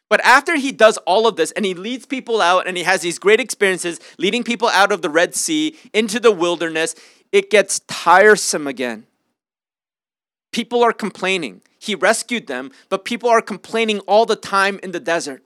But 0.08 0.24
after 0.24 0.56
he 0.56 0.72
does 0.72 0.96
all 0.98 1.26
of 1.26 1.36
this 1.36 1.50
and 1.52 1.64
he 1.64 1.74
leads 1.74 2.06
people 2.06 2.40
out 2.40 2.66
and 2.66 2.76
he 2.76 2.82
has 2.84 3.02
these 3.02 3.18
great 3.18 3.40
experiences 3.40 4.00
leading 4.18 4.42
people 4.42 4.68
out 4.68 4.90
of 4.90 5.02
the 5.02 5.10
Red 5.10 5.34
Sea 5.34 5.76
into 5.92 6.18
the 6.18 6.32
wilderness, 6.32 6.94
it 7.32 7.50
gets 7.50 7.80
tiresome 7.80 8.66
again. 8.66 9.06
People 10.52 10.82
are 10.82 10.92
complaining. 10.92 11.62
He 11.78 11.94
rescued 11.94 12.46
them, 12.46 12.72
but 12.88 13.04
people 13.04 13.28
are 13.28 13.42
complaining 13.42 14.00
all 14.00 14.26
the 14.26 14.36
time 14.36 14.80
in 14.82 14.92
the 14.92 15.00
desert. 15.00 15.42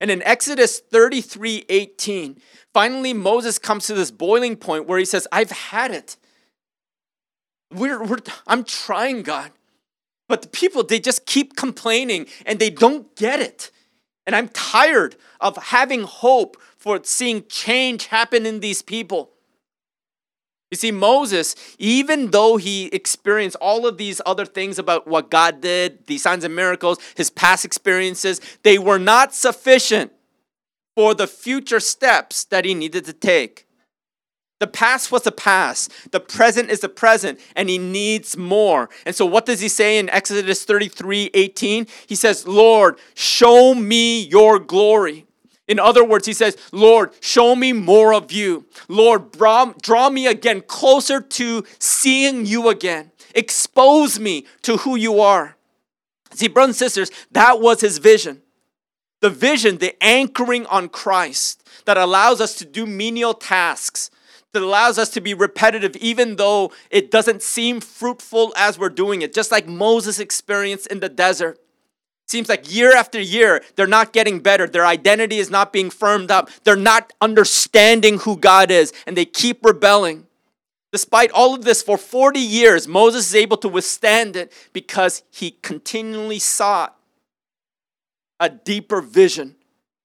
And 0.00 0.10
in 0.10 0.22
Exodus 0.22 0.78
33 0.78 1.64
18, 1.68 2.40
finally 2.74 3.12
Moses 3.14 3.58
comes 3.58 3.86
to 3.86 3.94
this 3.94 4.10
boiling 4.10 4.56
point 4.56 4.86
where 4.86 4.98
he 4.98 5.04
says, 5.04 5.26
I've 5.32 5.50
had 5.50 5.90
it. 5.90 6.16
We're, 7.72 8.02
we're, 8.04 8.18
I'm 8.46 8.64
trying, 8.64 9.22
God. 9.22 9.52
But 10.28 10.42
the 10.42 10.48
people, 10.48 10.82
they 10.82 10.98
just 10.98 11.24
keep 11.24 11.56
complaining 11.56 12.26
and 12.44 12.58
they 12.58 12.70
don't 12.70 13.14
get 13.16 13.40
it. 13.40 13.70
And 14.26 14.34
I'm 14.34 14.48
tired 14.48 15.16
of 15.40 15.56
having 15.56 16.02
hope 16.02 16.56
for 16.76 17.00
seeing 17.04 17.46
change 17.48 18.06
happen 18.06 18.44
in 18.44 18.60
these 18.60 18.82
people. 18.82 19.30
You 20.70 20.76
see, 20.76 20.90
Moses, 20.90 21.54
even 21.78 22.32
though 22.32 22.56
he 22.56 22.86
experienced 22.86 23.56
all 23.60 23.86
of 23.86 23.98
these 23.98 24.20
other 24.26 24.44
things 24.44 24.78
about 24.78 25.06
what 25.06 25.30
God 25.30 25.60
did, 25.60 26.06
these 26.06 26.22
signs 26.22 26.42
and 26.42 26.56
miracles, 26.56 26.98
his 27.14 27.30
past 27.30 27.64
experiences, 27.64 28.40
they 28.64 28.78
were 28.78 28.98
not 28.98 29.32
sufficient 29.32 30.12
for 30.96 31.14
the 31.14 31.28
future 31.28 31.78
steps 31.78 32.44
that 32.44 32.64
he 32.64 32.74
needed 32.74 33.04
to 33.04 33.12
take. 33.12 33.66
The 34.58 34.66
past 34.66 35.12
was 35.12 35.22
the 35.22 35.32
past, 35.32 35.92
the 36.12 36.20
present 36.20 36.70
is 36.70 36.80
the 36.80 36.88
present, 36.88 37.38
and 37.54 37.68
he 37.68 37.76
needs 37.76 38.38
more. 38.38 38.88
And 39.04 39.14
so, 39.14 39.26
what 39.26 39.44
does 39.44 39.60
he 39.60 39.68
say 39.68 39.98
in 39.98 40.08
Exodus 40.08 40.64
33 40.64 41.30
18? 41.34 41.86
He 42.06 42.14
says, 42.14 42.48
Lord, 42.48 42.98
show 43.14 43.74
me 43.74 44.22
your 44.24 44.58
glory. 44.58 45.26
In 45.68 45.80
other 45.80 46.04
words, 46.04 46.26
he 46.26 46.32
says, 46.32 46.56
Lord, 46.70 47.12
show 47.20 47.56
me 47.56 47.72
more 47.72 48.14
of 48.14 48.30
you. 48.30 48.66
Lord, 48.88 49.32
draw, 49.32 50.10
me 50.10 50.26
again 50.26 50.62
closer 50.62 51.20
to 51.20 51.64
seeing 51.78 52.46
you 52.46 52.68
again. 52.68 53.10
Expose 53.34 54.20
me 54.20 54.46
to 54.62 54.78
who 54.78 54.96
you 54.96 55.20
are. 55.20 55.56
See, 56.32 56.48
brothers 56.48 56.80
and 56.80 56.90
sisters, 56.90 57.10
that 57.32 57.60
was 57.60 57.80
his 57.80 57.98
vision. 57.98 58.42
The 59.20 59.30
vision, 59.30 59.78
the 59.78 60.00
anchoring 60.02 60.66
on 60.66 60.88
Christ 60.88 61.66
that 61.86 61.96
allows 61.96 62.40
us 62.40 62.54
to 62.56 62.64
do 62.64 62.86
menial 62.86 63.34
tasks, 63.34 64.10
that 64.52 64.62
allows 64.62 64.98
us 64.98 65.10
to 65.10 65.20
be 65.20 65.34
repetitive 65.34 65.96
even 65.96 66.36
though 66.36 66.72
it 66.90 67.10
doesn't 67.10 67.42
seem 67.42 67.80
fruitful 67.80 68.52
as 68.56 68.78
we're 68.78 68.88
doing 68.88 69.22
it, 69.22 69.34
just 69.34 69.50
like 69.50 69.66
Moses 69.66 70.18
experienced 70.18 70.86
in 70.86 71.00
the 71.00 71.08
desert. 71.08 71.58
Seems 72.26 72.48
like 72.48 72.74
year 72.74 72.94
after 72.94 73.20
year, 73.20 73.62
they're 73.76 73.86
not 73.86 74.12
getting 74.12 74.40
better. 74.40 74.66
Their 74.66 74.84
identity 74.84 75.38
is 75.38 75.48
not 75.48 75.72
being 75.72 75.90
firmed 75.90 76.30
up. 76.30 76.50
They're 76.64 76.74
not 76.74 77.12
understanding 77.20 78.18
who 78.18 78.36
God 78.36 78.70
is, 78.70 78.92
and 79.06 79.16
they 79.16 79.24
keep 79.24 79.64
rebelling. 79.64 80.26
Despite 80.92 81.30
all 81.30 81.54
of 81.54 81.64
this, 81.64 81.82
for 81.82 81.96
40 81.96 82.40
years, 82.40 82.88
Moses 82.88 83.28
is 83.28 83.34
able 83.34 83.56
to 83.58 83.68
withstand 83.68 84.34
it 84.34 84.52
because 84.72 85.22
he 85.30 85.52
continually 85.62 86.40
sought 86.40 86.96
a 88.40 88.48
deeper 88.48 89.00
vision 89.00 89.54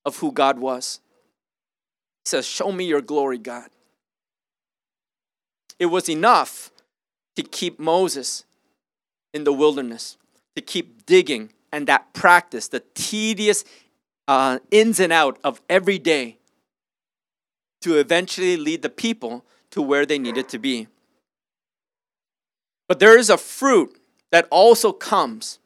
of 0.06 0.18
who 0.18 0.32
God 0.32 0.60
was. 0.60 1.00
He 2.26 2.30
says, 2.30 2.46
Show 2.46 2.72
me 2.72 2.86
your 2.86 3.02
glory, 3.02 3.40
God. 3.40 3.70
It 5.80 5.88
was 5.88 6.08
enough 6.08 6.72
to 7.36 7.42
keep 7.42 7.80
Moses 7.80 8.44
in 9.34 9.44
the 9.44 9.54
wilderness, 9.54 10.18
to 10.56 10.62
keep 10.62 11.08
digging 11.08 11.52
and 11.72 11.88
that 11.88 12.14
practice, 12.14 12.68
the 12.68 12.84
tedious 12.94 13.64
uh, 14.28 14.60
ins 14.70 15.00
and 15.00 15.14
out 15.14 15.40
of 15.44 15.62
every 15.70 16.00
day, 16.00 16.38
to 17.82 17.98
eventually 17.98 18.58
lead 18.58 18.82
the 18.82 18.90
people 18.90 19.46
to 19.72 19.82
where 19.82 20.06
they 20.06 20.20
needed 20.20 20.48
to 20.50 20.60
be. 20.60 20.88
But 22.88 23.00
there 23.00 23.18
is 23.18 23.30
a 23.30 23.38
fruit 23.38 23.98
that 24.32 24.48
also 24.52 24.92
comes 24.92 25.60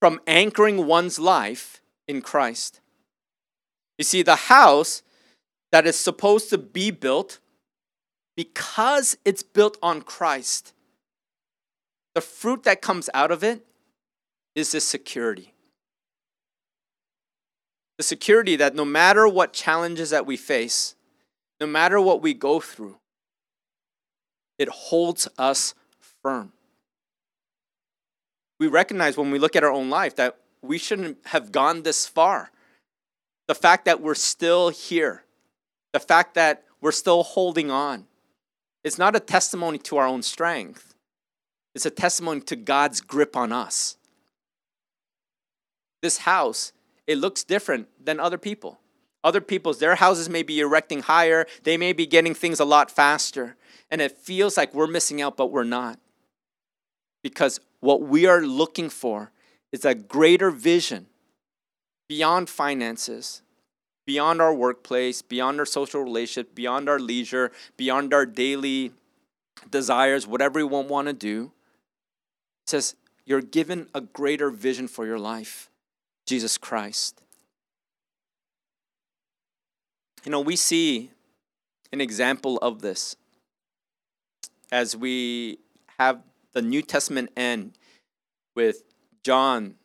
from 0.00 0.20
anchoring 0.26 0.86
one's 0.86 1.18
life 1.18 1.82
in 2.06 2.22
Christ. 2.22 2.80
You 3.98 4.04
see, 4.04 4.22
the 4.22 4.36
house 4.36 5.02
that 5.72 5.86
is 5.86 5.98
supposed 5.98 6.48
to 6.50 6.58
be 6.58 6.90
built, 6.90 7.40
because 8.36 9.18
it's 9.24 9.42
built 9.42 9.76
on 9.82 10.02
Christ, 10.02 10.72
the 12.14 12.20
fruit 12.20 12.62
that 12.62 12.80
comes 12.80 13.10
out 13.12 13.30
of 13.30 13.42
it 13.42 13.66
is 14.54 14.72
this 14.72 14.86
security. 14.86 15.54
The 17.96 18.04
security 18.04 18.56
that 18.56 18.74
no 18.74 18.84
matter 18.84 19.26
what 19.26 19.52
challenges 19.52 20.10
that 20.10 20.26
we 20.26 20.36
face, 20.36 20.94
no 21.60 21.66
matter 21.66 22.00
what 22.00 22.22
we 22.22 22.32
go 22.34 22.60
through, 22.60 22.96
it 24.58 24.68
holds 24.68 25.28
us 25.36 25.74
firm. 26.22 26.52
We 28.60 28.66
recognize 28.66 29.16
when 29.16 29.30
we 29.30 29.38
look 29.38 29.56
at 29.56 29.64
our 29.64 29.72
own 29.72 29.90
life 29.90 30.16
that 30.16 30.38
we 30.62 30.78
shouldn't 30.78 31.18
have 31.26 31.52
gone 31.52 31.82
this 31.82 32.06
far. 32.06 32.50
The 33.46 33.54
fact 33.54 33.84
that 33.84 34.00
we're 34.00 34.14
still 34.14 34.68
here, 34.68 35.24
the 35.92 36.00
fact 36.00 36.34
that 36.34 36.64
we're 36.80 36.92
still 36.92 37.22
holding 37.22 37.70
on, 37.70 38.06
it's 38.84 38.98
not 38.98 39.16
a 39.16 39.20
testimony 39.20 39.78
to 39.78 39.96
our 39.96 40.06
own 40.06 40.22
strength. 40.22 40.94
It's 41.74 41.86
a 41.86 41.90
testimony 41.90 42.40
to 42.42 42.56
God's 42.56 43.00
grip 43.00 43.36
on 43.36 43.52
us 43.52 43.96
this 46.02 46.18
house, 46.18 46.72
it 47.06 47.18
looks 47.18 47.44
different 47.44 47.88
than 48.04 48.20
other 48.20 48.38
people. 48.38 48.78
Other 49.24 49.40
people's, 49.40 49.78
their 49.78 49.96
houses 49.96 50.28
may 50.28 50.42
be 50.42 50.60
erecting 50.60 51.02
higher, 51.02 51.46
they 51.64 51.76
may 51.76 51.92
be 51.92 52.06
getting 52.06 52.34
things 52.34 52.60
a 52.60 52.64
lot 52.64 52.90
faster. 52.90 53.56
And 53.90 54.00
it 54.00 54.12
feels 54.12 54.56
like 54.56 54.74
we're 54.74 54.86
missing 54.86 55.20
out, 55.20 55.36
but 55.36 55.50
we're 55.50 55.64
not. 55.64 55.98
Because 57.22 57.60
what 57.80 58.02
we 58.02 58.26
are 58.26 58.42
looking 58.42 58.90
for 58.90 59.32
is 59.72 59.84
a 59.84 59.94
greater 59.94 60.50
vision 60.50 61.06
beyond 62.08 62.48
finances, 62.48 63.42
beyond 64.06 64.40
our 64.40 64.54
workplace, 64.54 65.20
beyond 65.20 65.58
our 65.58 65.66
social 65.66 66.02
relationship, 66.02 66.54
beyond 66.54 66.88
our 66.88 66.98
leisure, 66.98 67.50
beyond 67.76 68.14
our 68.14 68.24
daily 68.24 68.92
desires, 69.70 70.26
whatever 70.26 70.64
we 70.64 70.64
want 70.64 71.08
to 71.08 71.12
do. 71.12 71.52
It 72.66 72.70
says, 72.70 72.94
you're 73.26 73.42
given 73.42 73.88
a 73.94 74.00
greater 74.00 74.50
vision 74.50 74.88
for 74.88 75.04
your 75.04 75.18
life. 75.18 75.70
Jesus 76.28 76.58
Christ. 76.58 77.22
You 80.26 80.30
know, 80.30 80.40
we 80.40 80.56
see 80.56 81.10
an 81.90 82.02
example 82.02 82.58
of 82.58 82.82
this 82.82 83.16
as 84.70 84.94
we 84.94 85.58
have 85.98 86.20
the 86.52 86.60
New 86.60 86.82
Testament 86.82 87.30
end 87.34 87.78
with 88.54 88.82
John, 89.24 89.76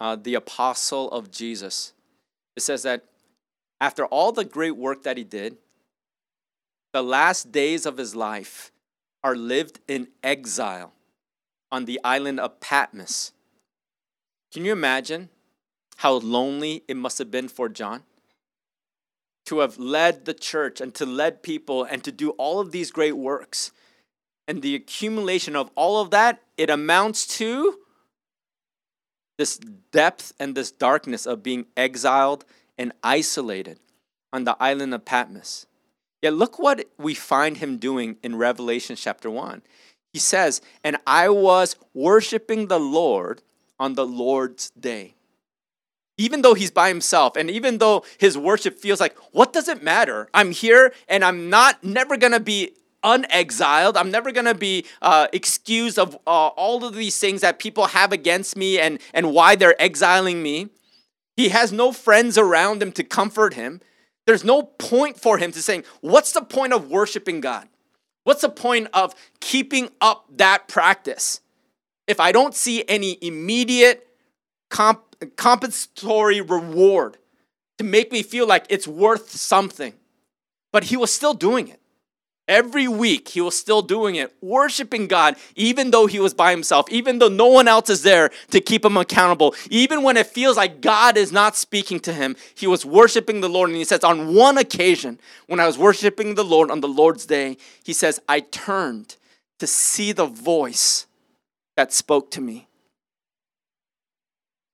uh, 0.00 0.16
the 0.16 0.36
apostle 0.36 1.10
of 1.10 1.30
Jesus. 1.30 1.92
It 2.56 2.62
says 2.62 2.82
that 2.84 3.04
after 3.78 4.06
all 4.06 4.32
the 4.32 4.44
great 4.44 4.78
work 4.78 5.02
that 5.02 5.18
he 5.18 5.24
did, 5.24 5.58
the 6.94 7.02
last 7.02 7.52
days 7.52 7.84
of 7.84 7.98
his 7.98 8.16
life 8.16 8.72
are 9.22 9.36
lived 9.36 9.80
in 9.86 10.08
exile 10.22 10.94
on 11.70 11.84
the 11.84 12.00
island 12.02 12.40
of 12.40 12.58
Patmos. 12.60 13.32
Can 14.50 14.64
you 14.64 14.72
imagine 14.72 15.28
how 15.96 16.14
lonely 16.14 16.82
it 16.88 16.96
must 16.96 17.18
have 17.18 17.30
been 17.30 17.48
for 17.48 17.68
John 17.68 18.02
to 19.46 19.58
have 19.58 19.78
led 19.78 20.24
the 20.24 20.34
church 20.34 20.80
and 20.80 20.94
to 20.94 21.06
lead 21.06 21.42
people 21.42 21.84
and 21.84 22.02
to 22.04 22.12
do 22.12 22.30
all 22.30 22.60
of 22.60 22.72
these 22.72 22.90
great 22.90 23.16
works. 23.16 23.72
And 24.48 24.62
the 24.62 24.74
accumulation 24.74 25.56
of 25.56 25.70
all 25.74 26.00
of 26.00 26.10
that, 26.10 26.42
it 26.56 26.70
amounts 26.70 27.26
to 27.38 27.78
this 29.36 29.58
depth 29.92 30.32
and 30.38 30.54
this 30.54 30.70
darkness 30.70 31.26
of 31.26 31.42
being 31.42 31.66
exiled 31.76 32.44
and 32.78 32.92
isolated 33.02 33.80
on 34.32 34.44
the 34.44 34.56
island 34.60 34.94
of 34.94 35.04
Patmos. 35.04 35.66
Yet 36.22 36.34
look 36.34 36.58
what 36.58 36.86
we 36.98 37.14
find 37.14 37.58
him 37.58 37.76
doing 37.76 38.16
in 38.22 38.36
Revelation 38.36 38.96
chapter 38.96 39.30
1. 39.30 39.62
He 40.12 40.18
says, 40.18 40.62
And 40.82 40.96
I 41.06 41.28
was 41.28 41.76
worshiping 41.92 42.68
the 42.68 42.80
Lord 42.80 43.42
on 43.78 43.94
the 43.94 44.06
Lord's 44.06 44.70
day 44.70 45.14
even 46.16 46.42
though 46.42 46.54
he's 46.54 46.70
by 46.70 46.88
himself 46.88 47.36
and 47.36 47.50
even 47.50 47.78
though 47.78 48.04
his 48.18 48.38
worship 48.38 48.78
feels 48.78 49.00
like 49.00 49.16
what 49.32 49.52
does 49.52 49.68
it 49.68 49.82
matter 49.82 50.28
i'm 50.34 50.50
here 50.50 50.92
and 51.08 51.24
i'm 51.24 51.50
not 51.50 51.82
never 51.82 52.16
to 52.16 52.40
be 52.40 52.72
unexiled. 53.04 53.96
I'm 53.96 54.10
never 54.10 54.32
to 54.32 54.54
be 54.54 54.86
uh, 55.02 55.28
excused 55.32 55.98
of 55.98 56.16
uh, 56.26 56.48
all 56.48 56.84
of 56.84 56.94
these 56.94 57.20
things 57.20 57.42
that 57.42 57.58
people 57.58 57.88
have 57.88 58.12
against 58.12 58.56
me 58.56 58.80
and, 58.80 58.98
and 59.12 59.32
why 59.32 59.54
they're 59.54 59.80
exiling 59.80 60.42
me. 60.42 60.70
He 61.36 61.50
has 61.50 61.70
no 61.70 61.92
friends 61.92 62.38
around 62.38 62.82
him 62.82 62.90
to 62.92 63.04
comfort 63.04 63.54
him. 63.54 63.80
There's 64.26 64.44
no 64.44 64.62
point 64.62 65.20
for 65.20 65.38
him 65.38 65.52
to 65.52 65.62
saying, 65.62 65.84
What's 66.00 66.32
the 66.32 66.42
point 66.42 66.72
of 66.72 66.90
worshiping 66.90 67.40
God? 67.40 67.68
What's 68.24 68.40
the 68.40 68.48
point 68.48 68.88
of 68.94 69.14
keeping 69.40 69.90
up 70.00 70.24
that 70.36 70.66
practice 70.66 71.40
if 72.06 72.20
I 72.20 72.32
don't 72.32 72.54
see 72.54 72.84
any 72.88 73.18
immediate 73.20 74.08
comp- 74.70 75.13
compensatory 75.26 76.40
reward 76.40 77.16
to 77.78 77.84
make 77.84 78.12
me 78.12 78.22
feel 78.22 78.46
like 78.46 78.66
it's 78.68 78.88
worth 78.88 79.30
something? 79.30 79.94
But 80.72 80.84
he 80.84 80.96
was 80.96 81.12
still 81.14 81.34
doing 81.34 81.68
it. 81.68 81.80
Every 82.46 82.86
week, 82.86 83.28
he 83.28 83.40
was 83.40 83.58
still 83.58 83.80
doing 83.80 84.16
it, 84.16 84.34
worshiping 84.42 85.06
God, 85.06 85.36
even 85.56 85.90
though 85.90 86.06
he 86.06 86.20
was 86.20 86.34
by 86.34 86.50
himself, 86.50 86.84
even 86.90 87.18
though 87.18 87.28
no 87.28 87.46
one 87.46 87.68
else 87.68 87.88
is 87.88 88.02
there 88.02 88.30
to 88.50 88.60
keep 88.60 88.84
him 88.84 88.98
accountable, 88.98 89.54
even 89.70 90.02
when 90.02 90.18
it 90.18 90.26
feels 90.26 90.58
like 90.58 90.82
God 90.82 91.16
is 91.16 91.32
not 91.32 91.56
speaking 91.56 92.00
to 92.00 92.12
him, 92.12 92.36
he 92.54 92.66
was 92.66 92.84
worshiping 92.84 93.40
the 93.40 93.48
Lord. 93.48 93.70
And 93.70 93.78
he 93.78 93.84
says, 93.84 94.04
On 94.04 94.34
one 94.34 94.58
occasion, 94.58 95.18
when 95.46 95.58
I 95.58 95.66
was 95.66 95.78
worshiping 95.78 96.34
the 96.34 96.44
Lord 96.44 96.70
on 96.70 96.82
the 96.82 96.88
Lord's 96.88 97.24
day, 97.24 97.56
he 97.82 97.94
says, 97.94 98.20
I 98.28 98.40
turned 98.40 99.16
to 99.58 99.66
see 99.66 100.12
the 100.12 100.26
voice 100.26 101.06
that 101.78 101.94
spoke 101.94 102.30
to 102.32 102.42
me. 102.42 102.68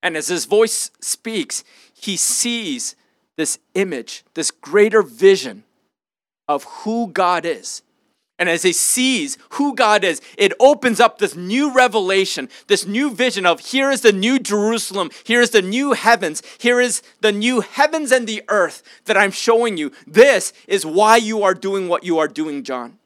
And 0.02 0.16
as 0.16 0.28
his 0.28 0.44
voice 0.46 0.90
speaks, 1.00 1.64
he 1.92 2.16
sees 2.16 2.96
this 3.36 3.58
image, 3.74 4.24
this 4.34 4.50
greater 4.50 5.02
vision 5.02 5.64
of 6.48 6.64
who 6.64 7.08
God 7.08 7.44
is. 7.44 7.82
And 8.38 8.48
as 8.48 8.62
he 8.62 8.72
sees 8.72 9.36
who 9.50 9.74
God 9.74 10.02
is, 10.02 10.22
it 10.38 10.54
opens 10.58 10.98
up 10.98 11.18
this 11.18 11.36
new 11.36 11.74
revelation, 11.74 12.48
this 12.68 12.86
new 12.86 13.10
vision 13.10 13.44
of 13.44 13.60
here 13.60 13.90
is 13.90 14.00
the 14.00 14.12
new 14.12 14.38
Jerusalem, 14.38 15.10
here 15.24 15.42
is 15.42 15.50
the 15.50 15.60
new 15.60 15.92
heavens, 15.92 16.42
here 16.56 16.80
is 16.80 17.02
the 17.20 17.32
new 17.32 17.60
heavens 17.60 18.10
and 18.10 18.26
the 18.26 18.42
earth 18.48 18.82
that 19.04 19.18
I'm 19.18 19.30
showing 19.30 19.76
you. 19.76 19.92
This 20.06 20.54
is 20.66 20.86
why 20.86 21.18
you 21.18 21.42
are 21.42 21.52
doing 21.52 21.86
what 21.86 22.02
you 22.02 22.18
are 22.18 22.28
doing, 22.28 22.64
John. 22.64 22.99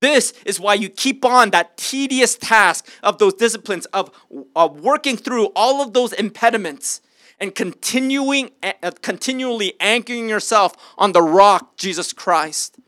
This 0.00 0.32
is 0.46 0.58
why 0.58 0.74
you 0.74 0.88
keep 0.88 1.24
on 1.24 1.50
that 1.50 1.76
tedious 1.76 2.36
task 2.36 2.88
of 3.02 3.18
those 3.18 3.34
disciplines, 3.34 3.86
of, 3.86 4.10
of 4.56 4.80
working 4.80 5.16
through 5.16 5.46
all 5.54 5.82
of 5.82 5.92
those 5.92 6.12
impediments 6.14 7.02
and 7.38 7.54
continuing, 7.54 8.50
uh, 8.62 8.90
continually 9.02 9.74
anchoring 9.80 10.28
yourself 10.28 10.74
on 10.96 11.12
the 11.12 11.22
rock, 11.22 11.76
Jesus 11.76 12.12
Christ. 12.12 12.78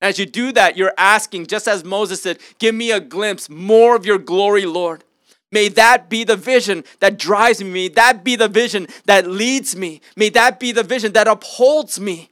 As 0.00 0.18
you 0.18 0.26
do 0.26 0.52
that, 0.52 0.76
you're 0.76 0.94
asking, 0.96 1.46
just 1.46 1.66
as 1.66 1.84
Moses 1.84 2.22
said, 2.22 2.38
Give 2.58 2.74
me 2.74 2.92
a 2.92 3.00
glimpse, 3.00 3.48
more 3.48 3.96
of 3.96 4.06
your 4.06 4.18
glory, 4.18 4.64
Lord. 4.64 5.04
May 5.50 5.68
that 5.70 6.10
be 6.10 6.24
the 6.24 6.36
vision 6.36 6.84
that 7.00 7.18
drives 7.18 7.62
me. 7.62 7.70
May 7.70 7.88
that 7.88 8.22
be 8.22 8.36
the 8.36 8.48
vision 8.48 8.86
that 9.06 9.26
leads 9.26 9.74
me. 9.74 10.00
May 10.14 10.28
that 10.30 10.60
be 10.60 10.72
the 10.72 10.82
vision 10.82 11.12
that 11.14 11.26
upholds 11.26 11.98
me, 11.98 12.30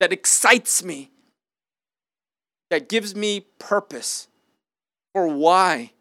that 0.00 0.12
excites 0.12 0.82
me, 0.82 1.10
that 2.74 2.88
gives 2.88 3.14
me 3.14 3.46
purpose 3.58 4.28
for 5.12 5.28
why 5.28 5.92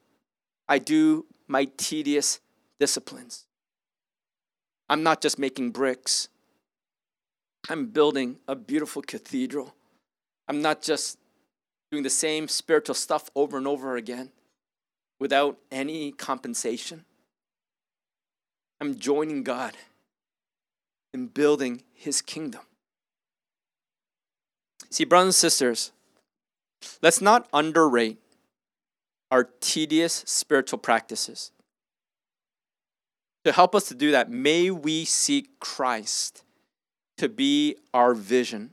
I 0.68 0.80
do 0.80 1.26
my 1.48 1.66
tedious 1.78 2.40
disciplines. 2.80 3.46
I'm 4.90 5.04
not 5.04 5.22
just 5.22 5.40
making 5.40 5.72
bricks, 5.72 6.28
I'm 7.70 7.88
building 7.88 8.38
a 8.48 8.56
beautiful 8.56 9.02
cathedral 9.02 9.74
I'm 10.48 10.62
not 10.62 10.82
just 10.82 11.18
doing 11.92 12.04
the 12.04 12.10
same 12.10 12.48
spiritual 12.48 12.96
stuff 12.96 13.30
over 13.36 13.58
and 13.58 13.68
over 13.68 13.96
again 13.96 14.32
without 15.20 15.58
any 15.72 16.12
compensation. 16.12 17.06
I'm 18.82 19.00
joining 19.00 19.44
God 19.44 19.78
in 21.14 21.28
building 21.28 21.84
his 21.94 22.22
kingdom. 22.22 22.62
See, 24.90 25.06
brothers 25.06 25.28
and 25.28 25.36
sisters, 25.36 25.93
let's 27.02 27.22
not 27.22 27.48
underrate 27.54 28.18
our 29.32 29.46
tedious 29.60 30.24
spiritual 30.28 30.80
practices. 30.80 31.52
To 33.46 33.52
help 33.52 33.76
us 33.76 33.88
to 33.90 33.96
do 33.96 34.12
that, 34.12 34.30
may 34.30 34.72
we 34.72 35.06
seek 35.06 35.60
Christ 35.60 36.44
to 37.18 37.28
be 37.28 37.76
our 37.94 38.14
vision 38.14 38.72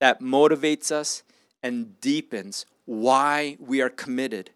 that 0.00 0.20
motivates 0.20 0.90
us 0.90 1.22
and 1.62 2.00
deepens 2.00 2.64
why 2.86 3.56
we 3.60 3.80
are 3.82 3.90
committed 3.90 4.50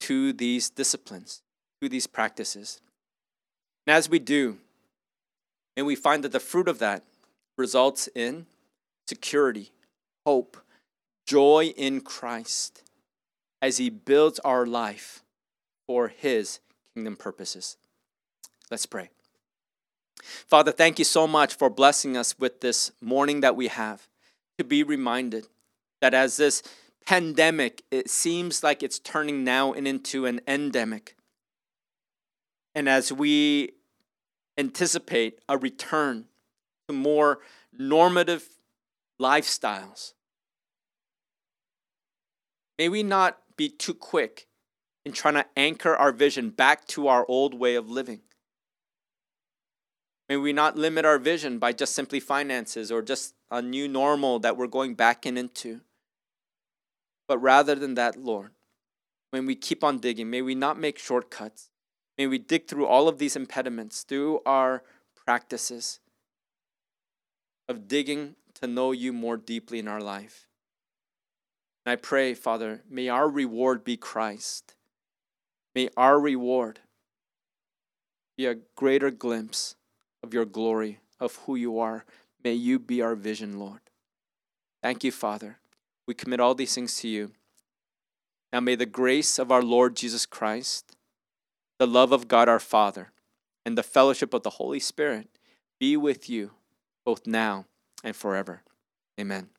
to 0.00 0.32
these 0.32 0.70
disciplines, 0.70 1.42
to 1.82 1.88
these 1.88 2.06
practices. 2.06 2.80
And 3.86 3.94
as 3.94 4.08
we 4.08 4.18
do, 4.18 4.58
and 5.76 5.86
we 5.86 5.96
find 5.96 6.24
that 6.24 6.32
the 6.32 6.40
fruit 6.40 6.68
of 6.68 6.78
that 6.78 7.04
results 7.58 8.08
in 8.14 8.46
security, 9.08 9.72
hope, 10.24 10.56
joy 11.26 11.72
in 11.76 12.00
Christ 12.00 12.82
as 13.62 13.78
He 13.78 13.90
builds 13.90 14.38
our 14.40 14.66
life 14.66 15.22
for 15.86 16.08
His 16.08 16.60
kingdom 16.94 17.16
purposes. 17.16 17.76
Let's 18.70 18.86
pray. 18.86 19.10
Father, 20.22 20.72
thank 20.72 20.98
you 20.98 21.04
so 21.04 21.26
much 21.26 21.54
for 21.54 21.68
blessing 21.68 22.16
us 22.16 22.38
with 22.38 22.60
this 22.60 22.92
morning 23.00 23.40
that 23.40 23.56
we 23.56 23.68
have 23.68 24.08
to 24.58 24.64
be 24.64 24.82
reminded 24.82 25.48
that 26.00 26.14
as 26.14 26.36
this 26.36 26.62
pandemic, 27.06 27.82
it 27.90 28.08
seems 28.08 28.62
like 28.62 28.82
it's 28.82 28.98
turning 28.98 29.44
now 29.44 29.72
into 29.72 30.26
an 30.26 30.40
endemic. 30.46 31.16
And 32.74 32.88
as 32.88 33.12
we 33.12 33.72
anticipate 34.56 35.38
a 35.48 35.58
return 35.58 36.26
to 36.88 36.94
more 36.94 37.40
normative 37.76 38.48
lifestyles, 39.20 40.14
may 42.78 42.88
we 42.88 43.02
not 43.02 43.38
be 43.56 43.68
too 43.68 43.94
quick 43.94 44.46
in 45.04 45.12
trying 45.12 45.34
to 45.34 45.46
anchor 45.56 45.94
our 45.94 46.12
vision 46.12 46.50
back 46.50 46.86
to 46.88 47.08
our 47.08 47.24
old 47.28 47.54
way 47.54 47.74
of 47.74 47.90
living. 47.90 48.20
May 50.28 50.36
we 50.38 50.52
not 50.52 50.76
limit 50.76 51.04
our 51.04 51.18
vision 51.18 51.58
by 51.58 51.72
just 51.72 51.94
simply 51.94 52.18
finances 52.18 52.90
or 52.90 53.02
just 53.02 53.34
a 53.50 53.60
new 53.60 53.86
normal 53.86 54.38
that 54.38 54.56
we're 54.56 54.66
going 54.66 54.94
back 54.94 55.26
in 55.26 55.36
into. 55.36 55.82
But 57.28 57.38
rather 57.38 57.74
than 57.74 57.94
that, 57.94 58.16
Lord, 58.16 58.52
when 59.30 59.46
we 59.46 59.54
keep 59.54 59.84
on 59.84 59.98
digging, 59.98 60.30
may 60.30 60.42
we 60.42 60.54
not 60.54 60.78
make 60.78 60.98
shortcuts. 60.98 61.70
May 62.16 62.26
we 62.26 62.38
dig 62.38 62.68
through 62.68 62.86
all 62.86 63.08
of 63.08 63.18
these 63.18 63.36
impediments, 63.36 64.02
through 64.02 64.40
our 64.46 64.82
practices 65.26 66.00
of 67.68 67.88
digging 67.88 68.36
to 68.54 68.66
know 68.66 68.92
you 68.92 69.12
more 69.12 69.36
deeply 69.36 69.78
in 69.78 69.88
our 69.88 70.00
life. 70.00 70.48
And 71.84 71.92
I 71.92 71.96
pray, 71.96 72.34
Father, 72.34 72.82
may 72.88 73.08
our 73.08 73.28
reward 73.28 73.84
be 73.84 73.96
Christ. 73.96 74.74
May 75.74 75.88
our 75.96 76.18
reward 76.18 76.80
be 78.36 78.46
a 78.46 78.56
greater 78.74 79.10
glimpse 79.10 79.76
of 80.22 80.32
your 80.32 80.44
glory, 80.44 81.00
of 81.20 81.36
who 81.46 81.56
you 81.56 81.78
are. 81.78 82.04
May 82.42 82.54
you 82.54 82.78
be 82.78 83.02
our 83.02 83.14
vision, 83.14 83.58
Lord. 83.58 83.80
Thank 84.82 85.04
you, 85.04 85.12
Father. 85.12 85.58
We 86.06 86.14
commit 86.14 86.40
all 86.40 86.54
these 86.54 86.74
things 86.74 86.96
to 87.00 87.08
you. 87.08 87.32
Now 88.52 88.60
may 88.60 88.76
the 88.76 88.86
grace 88.86 89.38
of 89.38 89.50
our 89.50 89.62
Lord 89.62 89.96
Jesus 89.96 90.26
Christ, 90.26 90.96
the 91.78 91.86
love 91.86 92.12
of 92.12 92.28
God 92.28 92.48
our 92.48 92.60
Father, 92.60 93.10
and 93.66 93.76
the 93.76 93.82
fellowship 93.82 94.32
of 94.32 94.42
the 94.42 94.50
Holy 94.50 94.78
Spirit 94.78 95.28
be 95.80 95.96
with 95.96 96.30
you 96.30 96.52
both 97.04 97.26
now 97.26 97.66
and 98.04 98.14
forever. 98.14 98.62
Amen. 99.18 99.53